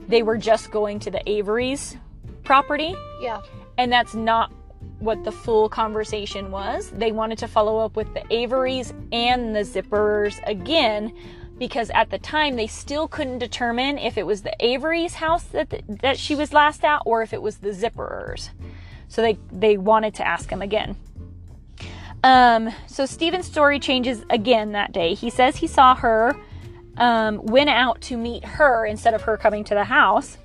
[0.07, 1.97] they were just going to the Avery's
[2.43, 2.95] property.
[3.19, 3.41] Yeah.
[3.77, 4.51] And that's not
[4.99, 6.89] what the full conversation was.
[6.91, 11.13] They wanted to follow up with the Averys and the Zippers again
[11.57, 15.81] because at the time they still couldn't determine if it was the Averys house that
[15.87, 18.49] that she was last at or if it was the Zipperers.
[19.07, 20.95] So they they wanted to ask him again.
[22.23, 25.13] Um, so Steven's story changes again that day.
[25.13, 26.35] He says he saw her,
[26.97, 30.37] um, went out to meet her instead of her coming to the house.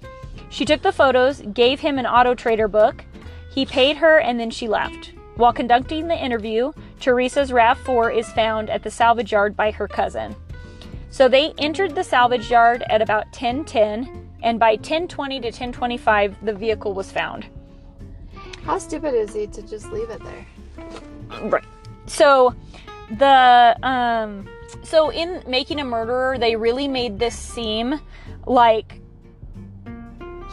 [0.50, 3.04] She took the photos, gave him an auto trader book.
[3.50, 5.12] He paid her, and then she left.
[5.36, 10.36] While conducting the interview, Teresa's RAV4 is found at the salvage yard by her cousin.
[11.12, 14.08] So they entered the salvage yard at about 10:10
[14.42, 17.46] and by 10:20 to 10:25 the vehicle was found.
[18.64, 20.46] How stupid is he to just leave it there?
[21.42, 21.64] Right.
[22.06, 22.54] So
[23.18, 24.48] the um
[24.82, 28.00] so in making a murderer, they really made this seem
[28.46, 28.98] like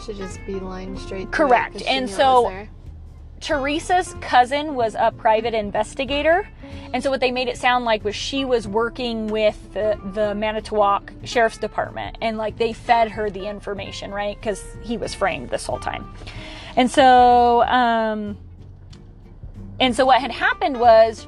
[0.06, 1.32] Should just be lined straight.
[1.32, 1.32] Correct.
[1.32, 1.74] it Correct.
[1.74, 2.52] 'cause she And so-.
[3.40, 6.48] Teresa's cousin was a private investigator.
[6.94, 10.36] And so what they made it sound like was she was working with the, the
[10.36, 14.36] Manitowoc Sheriff's Department and like they fed her the information, right?
[14.40, 16.14] Because he was framed this whole time.
[16.76, 18.38] And so, um,
[19.80, 21.28] and so what had happened was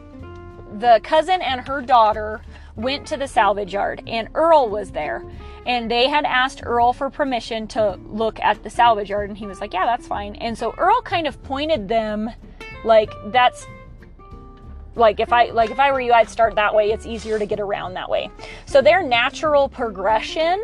[0.80, 2.42] the cousin and her daughter
[2.76, 5.24] went to the salvage yard and Earl was there.
[5.66, 9.46] And they had asked Earl for permission to look at the salvage yard and he
[9.46, 12.32] was like, "Yeah, that's fine." And so Earl kind of pointed them
[12.84, 13.68] like that's
[14.96, 16.92] like if I like if I were you, I'd start that way.
[16.92, 18.30] It's easier to get around that way.
[18.66, 20.64] So their natural progression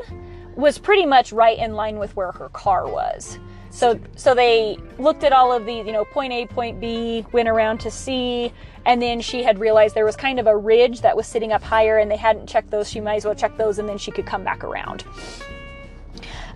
[0.55, 3.39] was pretty much right in line with where her car was.
[3.77, 7.47] So so they looked at all of these, you know, point A, point B, went
[7.47, 8.51] around to C,
[8.87, 11.61] and then she had realized there was kind of a ridge that was sitting up
[11.61, 12.89] higher and they hadn't checked those.
[12.89, 15.03] She might as well check those and then she could come back around.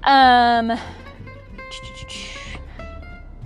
[0.02, 0.72] Um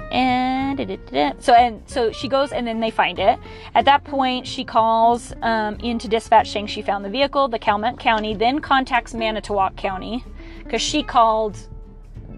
[0.09, 3.37] and so and so she goes and then they find it
[3.73, 7.99] at that point she calls um, into dispatch saying she found the vehicle the Calumet
[7.99, 10.23] County then contacts Manitowoc County
[10.63, 11.57] because she called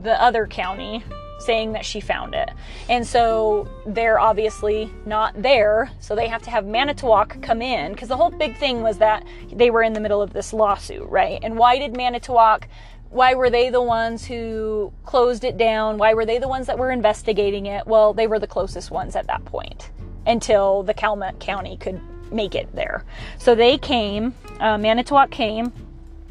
[0.01, 1.03] the other county
[1.39, 2.49] saying that she found it
[2.89, 8.09] and so they're obviously not there so they have to have Manitowoc come in because
[8.09, 11.39] the whole big thing was that they were in the middle of this lawsuit right
[11.43, 12.67] and why did Manitowoc
[13.09, 15.97] why were they the ones who closed it down?
[15.97, 17.87] Why were they the ones that were investigating it?
[17.87, 19.91] Well, they were the closest ones at that point
[20.25, 23.05] until the Calumet County could make it there.
[23.37, 25.71] So they came, uh, Manitowoc came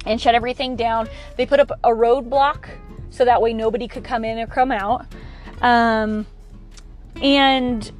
[0.04, 1.09] and shut everything down.
[1.36, 2.68] They put up a roadblock
[3.11, 5.07] so that way nobody could come in or come out.
[5.62, 6.26] Um,
[7.22, 7.90] and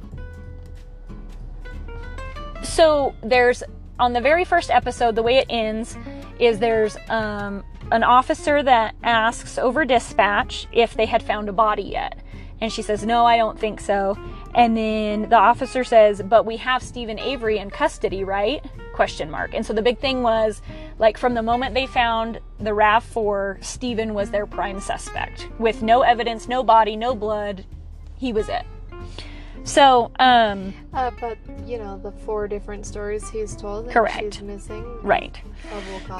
[2.63, 3.63] so there's
[3.99, 5.97] on the very first episode, the way it ends
[6.39, 11.83] is there's um, an officer that asks over dispatch if they had found a body
[11.83, 12.19] yet.
[12.59, 14.17] And she says, No, I don't think so.
[14.55, 18.65] And then the officer says, But we have Steven Avery in custody, right?
[18.93, 19.53] Question mark.
[19.53, 20.61] And so the big thing was
[20.97, 25.47] like from the moment they found the RAV4, Stephen was their prime suspect.
[25.59, 27.63] With no evidence, no body, no blood.
[28.17, 28.65] He was it.
[29.63, 33.89] So, um, Uh, but you know the four different stories he's told.
[33.89, 34.35] Correct.
[34.35, 34.83] She's missing.
[35.03, 35.39] right.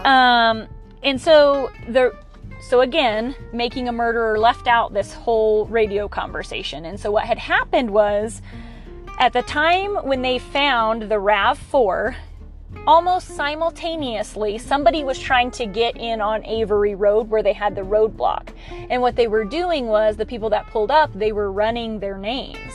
[0.05, 0.67] Um,
[1.03, 2.13] and so the
[2.59, 6.85] so again, making a murderer left out this whole radio conversation.
[6.85, 8.41] And so what had happened was
[9.19, 12.15] at the time when they found the RAV4,
[12.85, 17.81] almost simultaneously, somebody was trying to get in on Avery Road where they had the
[17.81, 18.49] roadblock.
[18.89, 22.17] And what they were doing was the people that pulled up, they were running their
[22.17, 22.73] names.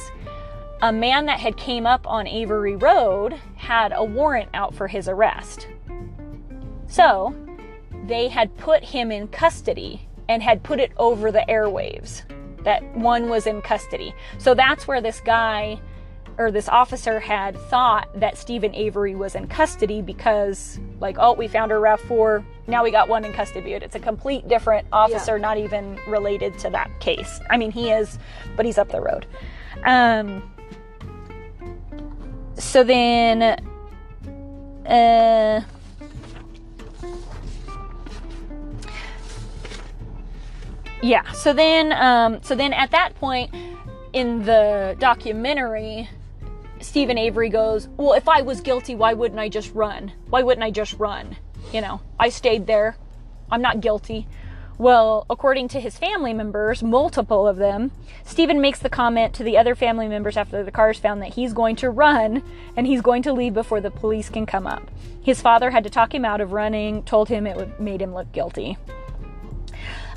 [0.81, 5.09] A man that had came up on Avery Road had a warrant out for his
[5.09, 5.69] arrest.
[6.89, 7.35] So,
[8.03, 12.23] they had put him in custody and had put it over the airwaves
[12.65, 14.15] that one was in custody.
[14.39, 15.81] So that's where this guy
[16.39, 21.47] or this officer had thought that Steven Avery was in custody because, like, oh, we
[21.47, 23.73] found a RAV4, now we got one in custody.
[23.73, 27.41] But it's a complete different officer, not even related to that case.
[27.51, 28.19] I mean, he is,
[28.57, 29.27] but he's up the road.
[29.85, 30.51] Um,
[32.55, 33.43] so then,
[34.87, 35.61] uh,
[41.03, 43.53] yeah so then um, so then at that point
[44.13, 46.09] in the documentary
[46.81, 50.13] steven avery goes well if i was guilty why wouldn't i just run?
[50.31, 51.37] Why wouldn't i just run?
[51.73, 52.97] You know i stayed there.
[53.51, 54.27] I'm not guilty.
[54.79, 57.91] Well according to his family members multiple of them
[58.25, 61.35] stephen makes the comment to the other family members after the car is found that
[61.35, 62.43] he's going to run
[62.77, 64.91] and he's going to leave before the police can come up.
[65.23, 68.15] His father had to talk him out of running told him it would made him
[68.15, 68.77] look guilty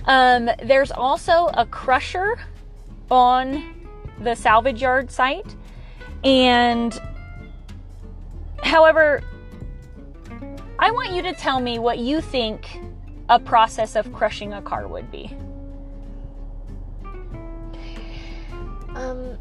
[0.06, 2.40] um, there's also a crusher
[3.12, 3.88] on
[4.20, 5.56] the salvage yard site.
[6.24, 7.00] And,
[8.64, 9.22] however,
[10.80, 12.80] I want you to tell me what you think
[13.30, 15.36] a process of crushing a car would be.
[18.96, 19.38] um,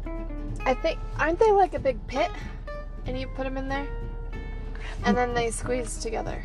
[0.65, 2.29] I think aren't they like a big pit,
[3.05, 3.87] and you put them in there,
[5.03, 6.43] and then they squeeze together.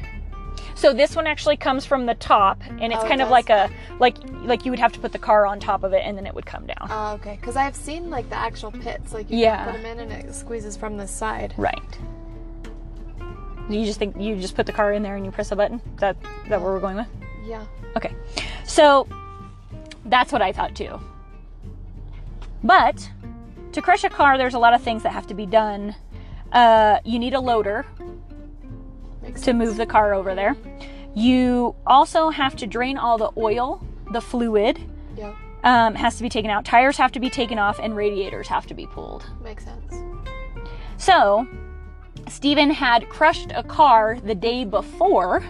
[0.74, 3.50] So this one actually comes from the top, and it's Oh, it kind of like
[3.50, 6.16] a like like you would have to put the car on top of it, and
[6.16, 6.88] then it would come down.
[6.90, 7.36] Oh, okay.
[7.40, 9.12] Because I've seen like the actual pits.
[9.12, 9.64] Like you Yeah.
[9.64, 11.54] put them in and it squeezes from the side.
[11.56, 11.78] Right.
[13.68, 15.80] You just think you just put the car in there and you press a button.
[15.94, 17.06] Is that is that what we're going with?
[17.44, 17.64] Yeah.
[17.96, 18.14] Okay.
[18.64, 19.06] So
[20.06, 20.98] that's what I thought too.
[22.64, 23.08] But
[23.72, 25.94] to crush a car, there's a lot of things that have to be done.
[26.52, 27.86] Uh, you need a loader
[29.36, 30.56] to move the car over there.
[31.14, 34.78] You also have to drain all the oil, the fluid
[35.16, 35.32] Yeah.
[35.64, 36.64] um, has to be taken out.
[36.64, 39.28] Tires have to be taken off, and radiators have to be pulled.
[39.42, 39.94] Makes sense.
[40.96, 41.46] So,
[42.28, 45.42] Stephen had crushed a car the day before.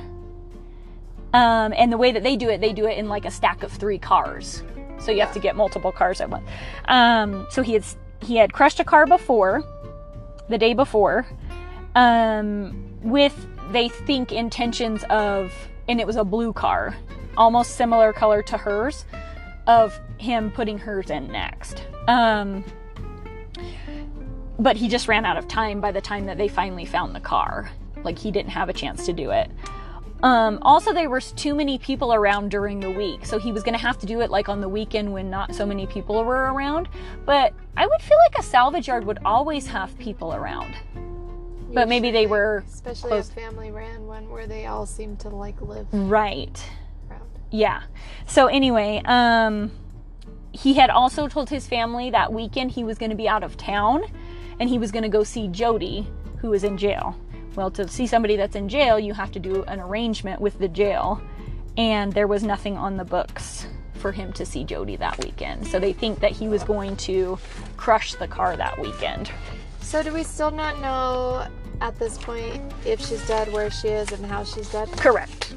[1.33, 3.63] Um, and the way that they do it, they do it in like a stack
[3.63, 4.63] of three cars.
[4.99, 6.49] So you have to get multiple cars at once.
[6.89, 7.85] Um, so he had
[8.23, 9.63] he had crushed a car before,
[10.49, 11.27] the day before,
[11.95, 15.53] um, with they think intentions of,
[15.89, 16.97] and it was a blue car,
[17.37, 19.05] almost similar color to hers,
[19.67, 21.87] of him putting hers in next.
[22.09, 22.65] Um,
[24.59, 27.21] but he just ran out of time by the time that they finally found the
[27.21, 27.71] car.
[28.03, 29.51] Like he didn't have a chance to do it.
[30.23, 33.73] Um, also, there was too many people around during the week, so he was going
[33.73, 36.53] to have to do it like on the weekend when not so many people were
[36.53, 36.91] around.
[37.25, 40.75] But I would feel like a salvage yard would always have people around.
[41.73, 45.29] But maybe they were Especially close- a family ran one where they all seem to
[45.29, 46.63] like live Right.
[47.11, 47.23] around.
[47.51, 47.83] Yeah.
[48.27, 49.71] So anyway, um
[50.53, 53.57] he had also told his family that weekend he was going to be out of
[53.57, 54.03] town
[54.59, 56.07] and he was going to go see Jodi
[56.39, 57.15] who is in jail.
[57.55, 60.67] Well, to see somebody that's in jail, you have to do an arrangement with the
[60.69, 61.21] jail
[61.77, 65.67] and there was nothing on the books for him to see Jodi that weekend.
[65.69, 67.39] So they think that he was going to
[67.77, 69.31] crush the car that weekend.
[69.91, 71.49] So do we still not know
[71.81, 74.89] at this point if she's dead, where she is, and how she's dead?
[74.93, 75.57] Correct.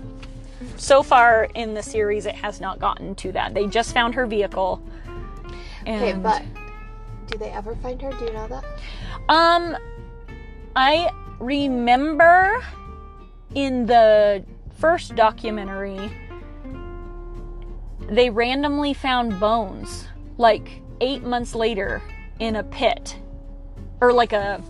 [0.75, 3.53] So far in the series it has not gotten to that.
[3.53, 4.81] They just found her vehicle.
[5.85, 6.41] And Okay, but
[7.27, 8.09] do they ever find her?
[8.09, 8.65] Do you know that?
[9.29, 9.77] Um,
[10.75, 12.59] I remember
[13.53, 14.43] in the
[14.79, 16.11] first documentary,
[18.09, 20.07] they randomly found bones
[20.39, 22.01] like eight months later
[22.39, 23.15] in a pit,
[24.03, 24.61] or like a,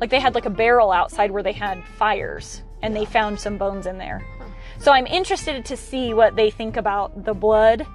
[0.00, 3.56] like they had like a barrel outside where they had fires, and they found some
[3.56, 4.22] bones in there.
[4.78, 7.86] So I'm interested to see what they think about the blood,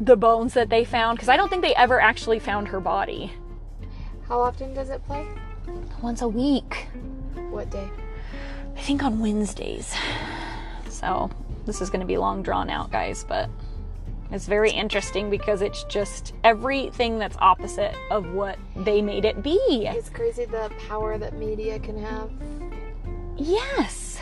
[0.00, 3.32] the bones that they found, because I don't think they ever actually found her body.
[4.26, 5.26] How often does it play?
[6.02, 6.88] Once a week.
[7.50, 7.88] What day?
[8.76, 9.94] I think on Wednesdays.
[10.88, 11.30] So
[11.66, 13.48] this is going to be long drawn out, guys, but
[14.32, 19.58] it's very interesting because it's just everything that's opposite of what they made it be.
[19.86, 22.30] It's crazy the power that media can have.
[23.36, 24.20] Yes.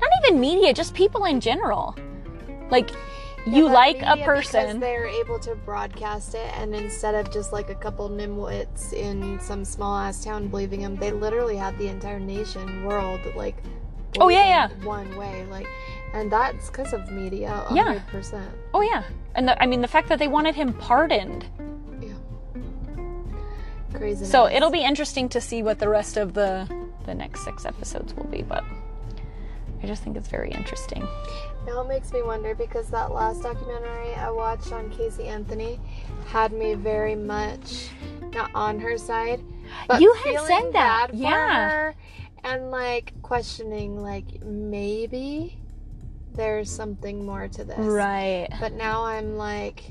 [0.00, 1.96] Not even media, just people in general.
[2.70, 2.90] Like,
[3.46, 4.60] you like a person.
[4.60, 9.38] because they're able to broadcast it, and instead of just like a couple nimwits in
[9.40, 13.56] some small ass town believing them, they literally had the entire nation, world, like.
[14.20, 15.66] Oh, yeah, believing One way, like,
[16.14, 17.66] and that's because of media.
[17.72, 17.84] Yeah.
[17.84, 18.48] hundred percent.
[18.72, 19.02] Oh, yeah.
[19.34, 21.44] And the, I mean, the fact that they wanted him pardoned.
[22.00, 22.14] Yeah.
[23.92, 24.24] Crazy.
[24.24, 26.68] So it'll be interesting to see what the rest of the
[27.04, 28.64] the next six episodes will be, but
[29.82, 31.06] I just think it's very interesting.
[31.66, 35.78] Now it makes me wonder because that last documentary I watched on Casey Anthony
[36.28, 37.88] had me very much
[38.32, 39.42] not on her side,
[39.86, 41.68] but You had said that, yeah.
[41.68, 41.94] her
[42.42, 45.58] and like questioning like maybe
[46.34, 47.78] there's something more to this.
[47.78, 48.48] Right.
[48.60, 49.84] But now I'm like,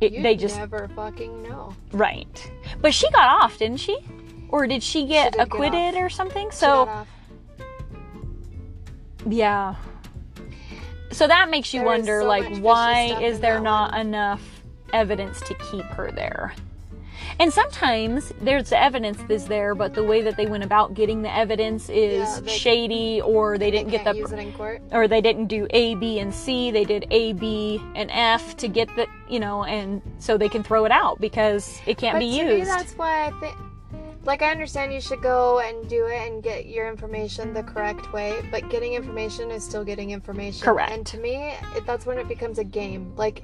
[0.00, 1.74] It, they just never fucking know.
[1.92, 2.50] right.
[2.80, 3.98] But she got off, didn't she?
[4.50, 6.02] Or did she get get acquitted off.
[6.02, 6.50] or something?
[6.50, 7.08] She So got off.
[9.28, 9.74] yeah.
[11.10, 14.00] So that makes you There wonder so like why is there not one.
[14.08, 14.62] enough
[14.92, 16.54] evidence to keep her there?
[17.40, 21.22] And sometimes there's the evidence is there, but the way that they went about getting
[21.22, 24.82] the evidence is Yeah, they- shady or they didn't get the use it in court.
[24.90, 26.72] or they didn't do A, B, and C.
[26.72, 30.64] They did A, B, and F to get the, you know, and so they can
[30.64, 32.70] throw it out because it can't but be to me, used.
[32.70, 33.54] that's why I think.
[34.24, 38.12] Like I understand you should go and do it and get your information the correct
[38.12, 40.62] way, but getting information is still getting information.
[40.64, 40.90] Correct.
[40.92, 43.12] And to me, it, that's when it becomes a game.
[43.16, 43.42] Like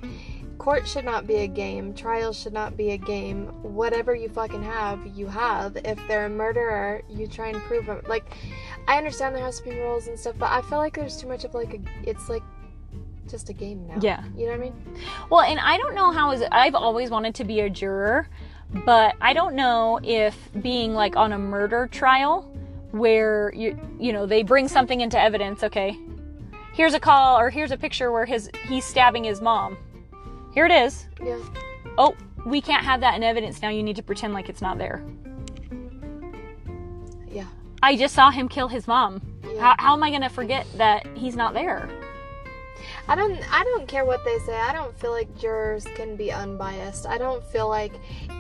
[0.58, 1.94] court should not be a game.
[1.94, 3.46] Trials should not be a game.
[3.62, 5.76] Whatever you fucking have, you have.
[5.84, 8.02] If they're a murderer, you try and prove them.
[8.06, 8.24] Like
[8.88, 11.28] I understand there has to be rules and stuff, but I feel like there's too
[11.28, 11.80] much of like a.
[12.08, 12.42] It's like
[13.28, 13.98] just a game now.
[14.00, 14.22] Yeah.
[14.36, 14.74] You know what I mean?
[15.30, 18.28] Well, and I don't know how is I've always wanted to be a juror,
[18.84, 22.50] but I don't know if being like on a murder trial
[22.92, 25.62] where you you know they bring something into evidence.
[25.64, 25.98] Okay,
[26.74, 29.76] here's a call or here's a picture where his he's stabbing his mom.
[30.54, 31.06] Here it is.
[31.22, 31.38] Yeah.
[31.98, 32.14] Oh,
[32.46, 33.70] we can't have that in evidence now.
[33.70, 35.04] You need to pretend like it's not there.
[37.28, 37.46] Yeah.
[37.82, 39.20] I just saw him kill his mom.
[39.44, 39.60] Yeah.
[39.60, 41.88] How, how am I gonna forget that he's not there?
[43.08, 44.56] I don't I don't care what they say.
[44.56, 47.06] I don't feel like jurors can be unbiased.
[47.06, 47.92] I don't feel like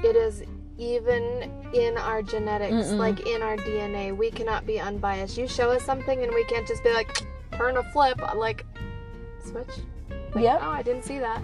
[0.02, 0.42] it is
[0.78, 2.98] even in our genetics, Mm-mm.
[2.98, 4.16] like in our DNA.
[4.16, 5.36] We cannot be unbiased.
[5.36, 8.64] You show us something and we can't just be like turn a flip like
[9.44, 9.66] switch.
[10.34, 10.60] Like, Yep.
[10.62, 11.42] Oh, I didn't see that.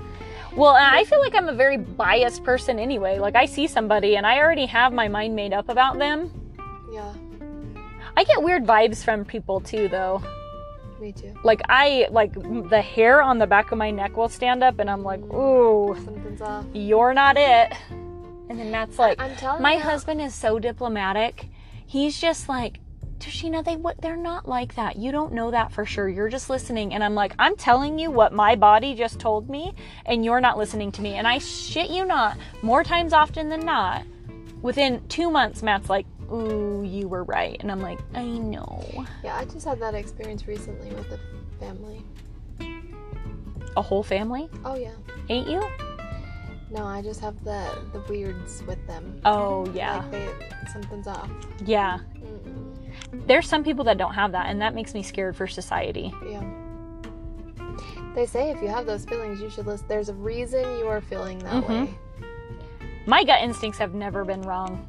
[0.57, 3.19] Well, I feel like I'm a very biased person anyway.
[3.19, 6.31] Like I see somebody and I already have my mind made up about them.
[6.93, 7.13] Yeah.
[8.17, 10.23] I get weird vibes from people too, though.
[11.01, 11.33] Me too.
[11.45, 12.33] Like I like
[12.69, 15.97] the hair on the back of my neck will stand up, and I'm like, ooh,
[16.05, 16.67] Something's off.
[16.75, 17.73] you're not it.
[18.51, 19.81] And then Matt's like, I'm telling my you.
[19.81, 21.47] husband is so diplomatic.
[21.87, 22.81] He's just like,
[23.21, 24.97] Tashina, they what they're not like that.
[24.97, 26.09] You don't know that for sure.
[26.09, 26.95] You're just listening.
[26.95, 29.75] And I'm like, I'm telling you what my body just told me,
[30.07, 31.15] and you're not listening to me.
[31.15, 34.05] And I shit you not, more times often than not,
[34.63, 37.57] within two months, Matt's like, Ooh, you were right.
[37.61, 39.05] And I'm like, I know.
[39.25, 41.19] Yeah, I just had that experience recently with a
[41.59, 42.05] family.
[43.77, 44.49] A whole family?
[44.65, 44.93] Oh yeah.
[45.29, 45.63] Ain't you?
[46.71, 49.21] No, I just have the the weirds with them.
[49.25, 49.99] Oh yeah.
[49.99, 50.29] Like they
[50.73, 51.31] something's off.
[51.65, 51.99] Yeah.
[52.17, 52.77] Mm-mm.
[53.13, 56.13] There's some people that don't have that, and that makes me scared for society.
[56.29, 56.43] Yeah.
[58.15, 59.87] They say if you have those feelings, you should listen.
[59.89, 61.69] There's a reason you are feeling that Mhm.
[61.69, 61.95] way.
[63.07, 64.89] My gut instincts have never been wrong.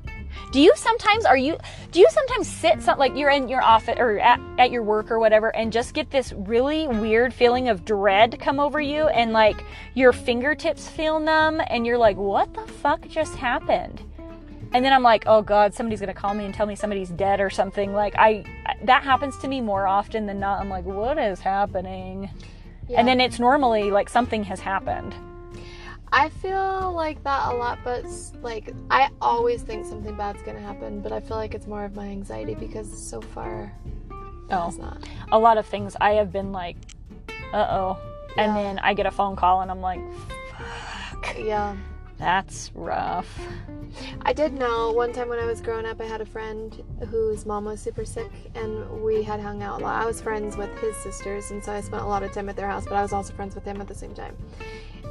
[0.52, 1.58] Do you sometimes are you
[1.92, 5.12] do you sometimes sit some, like you're in your office or at, at your work
[5.12, 9.34] or whatever and just get this really weird feeling of dread come over you and
[9.34, 14.02] like your fingertips feel numb and you're like what the fuck just happened?
[14.74, 17.10] And then I'm like, "Oh god, somebody's going to call me and tell me somebody's
[17.10, 18.44] dead or something." Like I
[18.84, 20.60] that happens to me more often than not.
[20.62, 22.30] I'm like, "What is happening?"
[22.88, 23.00] Yeah.
[23.00, 25.14] And then it's normally like something has happened.
[26.14, 28.04] I feel like that a lot, but
[28.42, 31.96] like I always think something bad's gonna happen, but I feel like it's more of
[31.96, 33.72] my anxiety because so far
[34.50, 34.68] Oh.
[34.68, 34.98] it's not.
[35.32, 36.76] a lot of things I have been like,
[37.54, 37.98] uh oh.
[38.38, 40.02] And then I get a phone call and I'm like,
[40.58, 41.76] fuck, Yeah.
[42.22, 43.28] That's rough.
[44.22, 47.48] I did know one time when I was growing up, I had a friend whose
[47.48, 50.04] mom was super sick, and we had hung out a lot.
[50.04, 52.56] I was friends with his sisters, and so I spent a lot of time at
[52.56, 54.38] their house, but I was also friends with him at the same time.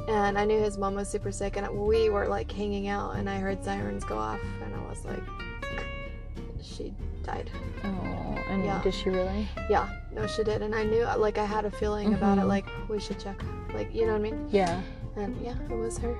[0.07, 3.29] And I knew his mom was super sick, and we were like hanging out, and
[3.29, 5.21] I heard sirens go off, and I was like,
[6.61, 6.93] she
[7.23, 7.51] died.
[7.83, 8.81] Oh, and Yeah.
[8.81, 9.49] did she really?
[9.69, 12.47] Yeah, no, she did, and I knew, like, I had a feeling about it, Mhm.
[12.47, 13.35] like, we should check,
[13.73, 14.47] like, you know what I mean?
[14.49, 14.81] Yeah.
[15.17, 16.15] And yeah, it was her.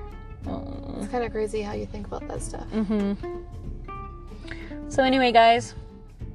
[0.46, 2.66] It's kind of crazy how you think about that stuff.
[2.70, 3.14] Mm-hmm.
[4.88, 5.74] So anyway, guys,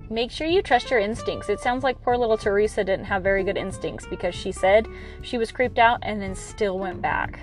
[0.10, 1.50] make sure you trust your instincts.
[1.50, 4.88] It sounds like poor little Teresa didn't have very good instincts because she said
[5.22, 7.40] she was creeped out and then still went back.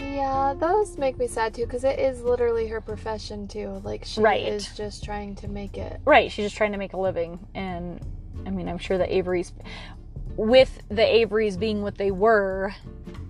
[0.00, 3.80] Yeah, those make me sad too because it is literally her profession too.
[3.84, 4.46] Like she Right.
[4.46, 6.00] is just trying to make it.
[6.04, 7.38] Right, she's just trying to make a living.
[7.54, 8.00] And
[8.46, 9.52] I mean, I'm sure that Averys,
[10.36, 12.74] with the Averys being what they were,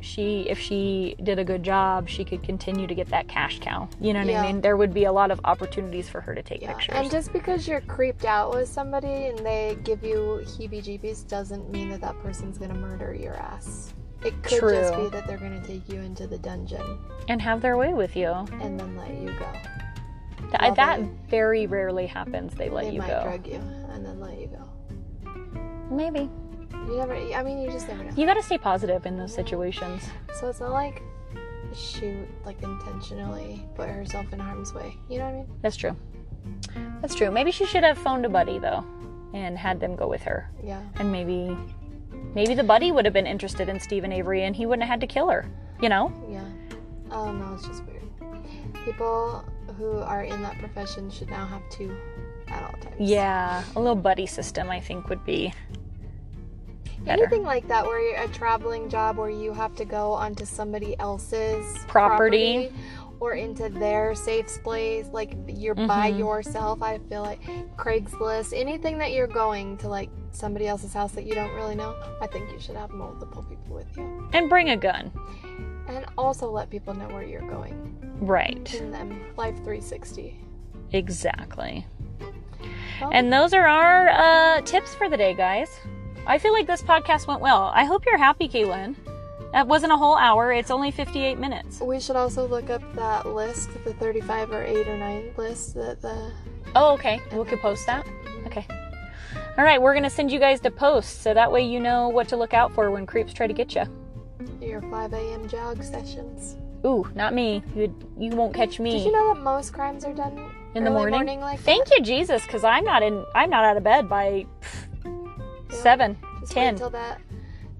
[0.01, 3.89] she, if she did a good job, she could continue to get that cash cow.
[4.01, 4.43] You know what Yeah.
[4.43, 4.61] I mean?
[4.61, 6.95] There would be a lot of opportunities for her to take Yeah, pictures.
[6.97, 11.89] and just because you're creeped out with somebody and they give you heebie-jeebies doesn't mean
[11.91, 13.95] that that person's gonna murder your ass.
[14.24, 17.76] It could just be that they're gonna take you into the dungeon and have their
[17.76, 18.30] way with you.
[18.61, 19.47] and then let you go.
[20.59, 22.55] Th- that very rarely happens.
[22.55, 23.07] They let you go.
[23.07, 23.22] they you might go.
[23.22, 23.61] drug you
[23.93, 24.64] and then let you go.
[25.91, 26.28] Maybe.
[26.73, 27.14] You never.
[27.14, 28.12] I mean, you just never know.
[28.17, 30.03] You got to stay positive in those situations.
[30.39, 31.03] So it's not like
[31.75, 34.97] she like intentionally put herself in harm's way.
[35.09, 35.49] You know what I mean?
[35.62, 35.97] That's true.
[37.01, 37.31] That's true.
[37.31, 38.85] Maybe she should have phoned a buddy though,
[39.35, 40.51] and had them go with her.
[40.62, 40.81] Yeah.
[40.97, 41.57] And maybe,
[42.35, 45.01] maybe the buddy would have been interested in Steven Avery, and he wouldn't have had
[45.01, 45.49] to kill her.
[45.83, 46.12] You know?
[46.31, 46.45] Yeah.
[47.11, 48.03] Oh no, it's just weird.
[48.85, 49.45] People
[49.77, 51.97] who are in that profession should now have two
[52.49, 52.97] at all times.
[52.99, 53.64] Yeah.
[53.75, 55.53] A little buddy system, I think, would be
[57.07, 57.23] better.
[57.23, 60.99] Anything like that where you're a traveling job where you have to go onto somebody
[60.99, 62.71] else's Property.
[63.21, 66.19] or into their safe place, like you're by Mhm.
[66.19, 66.83] yourself.
[66.83, 67.41] I feel like
[67.77, 71.95] Craigslist, anything that you're going to like somebody else's house that you don't really know,
[72.21, 74.29] I think you should have multiple people with you.
[74.35, 75.11] And bring a gun.
[75.89, 77.97] And also let people know where you're going.
[78.21, 78.75] Right.
[78.75, 80.39] In them Life 360.
[80.93, 81.87] Exactly.
[83.01, 85.69] Well, And those are our uh, tips for the day, guys.
[86.27, 87.70] I feel like this podcast went well.
[87.74, 88.97] I hope you're happy, Caitlin.
[89.53, 90.53] That wasn't a whole hour.
[90.53, 91.81] It's only 58 minutes.
[91.81, 96.03] We should also look up that list, the 35 or 8 or 9 list that
[96.03, 96.33] the.
[96.74, 97.20] Oh, okay.
[97.33, 98.07] We could post that.
[98.47, 98.66] Okay.
[99.57, 102.29] All right, we're gonna send you guys to post so that way you know what
[102.29, 103.85] to look out for when creeps try to get you.
[104.61, 105.49] Your 5 a.m.
[105.49, 106.57] jog sessions.
[106.85, 107.62] Ooh, not me.
[107.74, 110.91] You you won't catch me Did you know that most crimes are done in the
[110.91, 111.41] early morning.
[111.41, 111.99] like Thank that?
[111.99, 113.24] you, Jesus, because I'm not in.
[113.35, 114.87] I'm not out of bed by pff,
[115.83, 116.16] Seven.
[116.41, 116.74] Just ten.
[116.74, 117.20] until that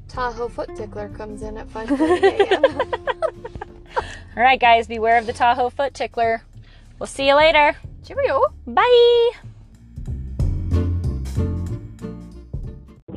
[0.09, 2.65] Tahoe foot tickler comes in at 5:30 a.m.
[4.37, 6.43] All right, guys, beware of the Tahoe foot tickler.
[6.99, 7.77] We'll see you later.
[8.05, 8.43] Cheerio.
[8.67, 9.31] Bye.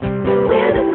[0.01, 0.91] We're the